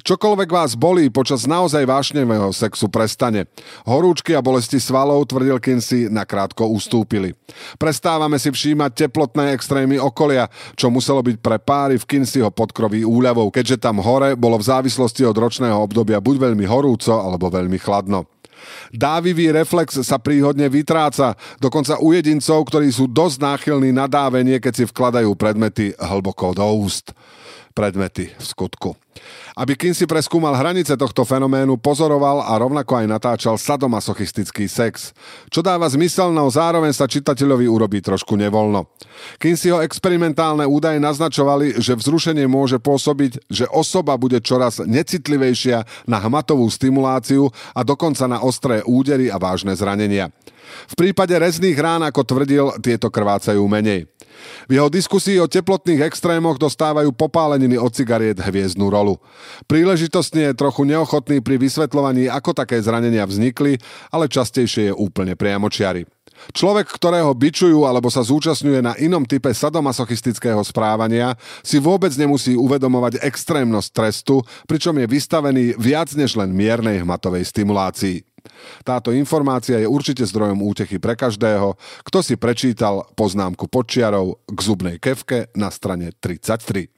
Čokoľvek 0.00 0.48
vás 0.48 0.72
bolí 0.72 1.12
počas 1.12 1.44
naozaj 1.44 1.84
vášnevého 1.84 2.48
sexu 2.56 2.88
prestane. 2.88 3.44
Horúčky 3.84 4.32
a 4.32 4.40
bolesti 4.40 4.80
svalov, 4.80 5.28
tvrdil 5.28 5.60
Kinsey, 5.60 6.08
nakrátko 6.08 6.72
ustúpili. 6.72 7.36
Prestávame 7.76 8.40
si 8.40 8.48
všímať 8.48 9.06
teplotné 9.06 9.52
extrémy 9.52 10.00
okolia, 10.00 10.48
čo 10.72 10.88
muselo 10.88 11.20
byť 11.20 11.36
pre 11.44 11.60
páry 11.60 12.00
v 12.00 12.08
Kinseyho 12.08 12.48
podkroví 12.48 13.04
úľavou, 13.04 13.52
keďže 13.52 13.84
tam 13.84 14.00
hore 14.00 14.32
bolo 14.32 14.56
v 14.56 14.68
závislosti 14.72 15.28
od 15.28 15.36
ročného 15.36 15.76
obdobia 15.76 16.24
buď 16.24 16.48
veľmi 16.48 16.64
horúco 16.64 17.20
alebo 17.20 17.52
veľmi 17.52 17.76
chladno. 17.76 18.24
Dávivý 18.90 19.52
reflex 19.52 20.00
sa 20.00 20.16
príhodne 20.16 20.66
vytráca, 20.70 21.36
dokonca 21.58 22.00
u 22.00 22.14
jedincov, 22.14 22.68
ktorí 22.68 22.88
sú 22.88 23.08
dosť 23.08 23.36
náchylní 23.42 23.90
na 23.92 24.06
dávenie, 24.06 24.58
keď 24.58 24.72
si 24.72 24.84
vkladajú 24.88 25.34
predmety 25.34 25.92
hlboko 25.98 26.56
do 26.56 26.66
úst 26.78 27.12
predmety 27.78 28.34
v 28.34 28.42
skutku. 28.42 28.98
Aby 29.54 29.78
Kinsey 29.78 30.06
preskúmal 30.06 30.54
hranice 30.58 30.98
tohto 30.98 31.22
fenoménu, 31.22 31.78
pozoroval 31.78 32.42
a 32.42 32.58
rovnako 32.58 33.02
aj 33.02 33.06
natáčal 33.06 33.54
sadomasochistický 33.58 34.66
sex, 34.66 35.14
čo 35.50 35.62
dáva 35.62 35.86
zmysel, 35.86 36.34
no 36.34 36.50
zároveň 36.50 36.90
sa 36.90 37.06
čitateľovi 37.06 37.66
urobí 37.70 37.98
trošku 38.02 38.34
nevoľno. 38.38 38.86
Kinseyho 39.38 39.82
experimentálne 39.82 40.66
údaje 40.66 40.98
naznačovali, 41.02 41.78
že 41.78 41.98
vzrušenie 41.98 42.46
môže 42.50 42.78
pôsobiť, 42.82 43.50
že 43.50 43.66
osoba 43.70 44.14
bude 44.18 44.38
čoraz 44.42 44.82
necitlivejšia 44.82 46.06
na 46.10 46.18
hmatovú 46.22 46.66
stimuláciu 46.70 47.50
a 47.74 47.82
dokonca 47.82 48.26
na 48.30 48.42
ostré 48.42 48.82
údery 48.86 49.30
a 49.30 49.38
vážne 49.38 49.74
zranenia. 49.74 50.30
V 50.88 50.94
prípade 50.94 51.34
rezných 51.36 51.78
rán, 51.78 52.02
ako 52.04 52.20
tvrdil, 52.24 52.66
tieto 52.80 53.08
krvácajú 53.08 53.60
menej. 53.68 54.06
V 54.70 54.78
jeho 54.78 54.86
diskusii 54.86 55.42
o 55.42 55.50
teplotných 55.50 56.06
extrémoch 56.06 56.62
dostávajú 56.62 57.10
popáleniny 57.10 57.74
od 57.74 57.90
cigariet 57.90 58.38
hviezdnú 58.38 58.86
rolu. 58.86 59.18
Príležitostne 59.66 60.52
je 60.52 60.58
trochu 60.58 60.86
neochotný 60.86 61.42
pri 61.42 61.58
vysvetľovaní, 61.58 62.30
ako 62.30 62.54
také 62.54 62.78
zranenia 62.78 63.26
vznikli, 63.26 63.80
ale 64.14 64.30
častejšie 64.30 64.92
je 64.92 64.94
úplne 64.94 65.34
priamočiary. 65.34 66.06
Človek, 66.54 66.86
ktorého 66.94 67.34
bičujú 67.34 67.82
alebo 67.82 68.06
sa 68.14 68.22
zúčastňuje 68.22 68.78
na 68.78 68.94
inom 69.02 69.26
type 69.26 69.50
sadomasochistického 69.50 70.62
správania, 70.62 71.34
si 71.66 71.82
vôbec 71.82 72.14
nemusí 72.14 72.54
uvedomovať 72.54 73.18
extrémnosť 73.26 73.88
trestu, 73.90 74.46
pričom 74.70 74.94
je 75.02 75.06
vystavený 75.10 75.64
viac 75.74 76.14
než 76.14 76.38
len 76.38 76.54
miernej 76.54 77.02
hmatovej 77.02 77.42
stimulácii. 77.42 78.22
Táto 78.82 79.14
informácia 79.14 79.80
je 79.80 79.88
určite 79.88 80.26
zdrojom 80.26 80.60
útechy 80.62 80.98
pre 80.98 81.14
každého, 81.14 81.78
kto 82.04 82.18
si 82.20 82.34
prečítal 82.36 83.06
poznámku 83.14 83.70
podčiarov 83.70 84.42
k 84.46 84.58
zubnej 84.58 84.96
kevke 84.98 85.48
na 85.54 85.72
strane 85.72 86.12
33. 86.16 86.90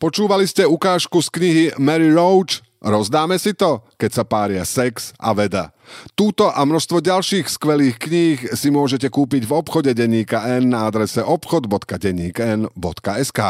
Počúvali 0.00 0.48
ste 0.48 0.64
ukážku 0.64 1.20
z 1.20 1.28
knihy 1.28 1.64
Mary 1.76 2.08
Roach 2.08 2.64
Rozdáme 2.80 3.36
si 3.36 3.52
to, 3.52 3.84
keď 4.00 4.10
sa 4.10 4.24
pária 4.24 4.64
sex 4.64 5.12
a 5.20 5.36
veda. 5.36 5.76
Túto 6.16 6.48
a 6.48 6.64
množstvo 6.64 7.04
ďalších 7.04 7.52
skvelých 7.52 8.00
kníh 8.00 8.40
si 8.56 8.72
môžete 8.72 9.12
kúpiť 9.12 9.44
v 9.44 9.52
obchode 9.52 9.92
Denníka 9.92 10.48
N 10.48 10.72
na 10.72 10.88
adrese 10.88 11.20
obchod.denníkn.sk. 11.20 13.40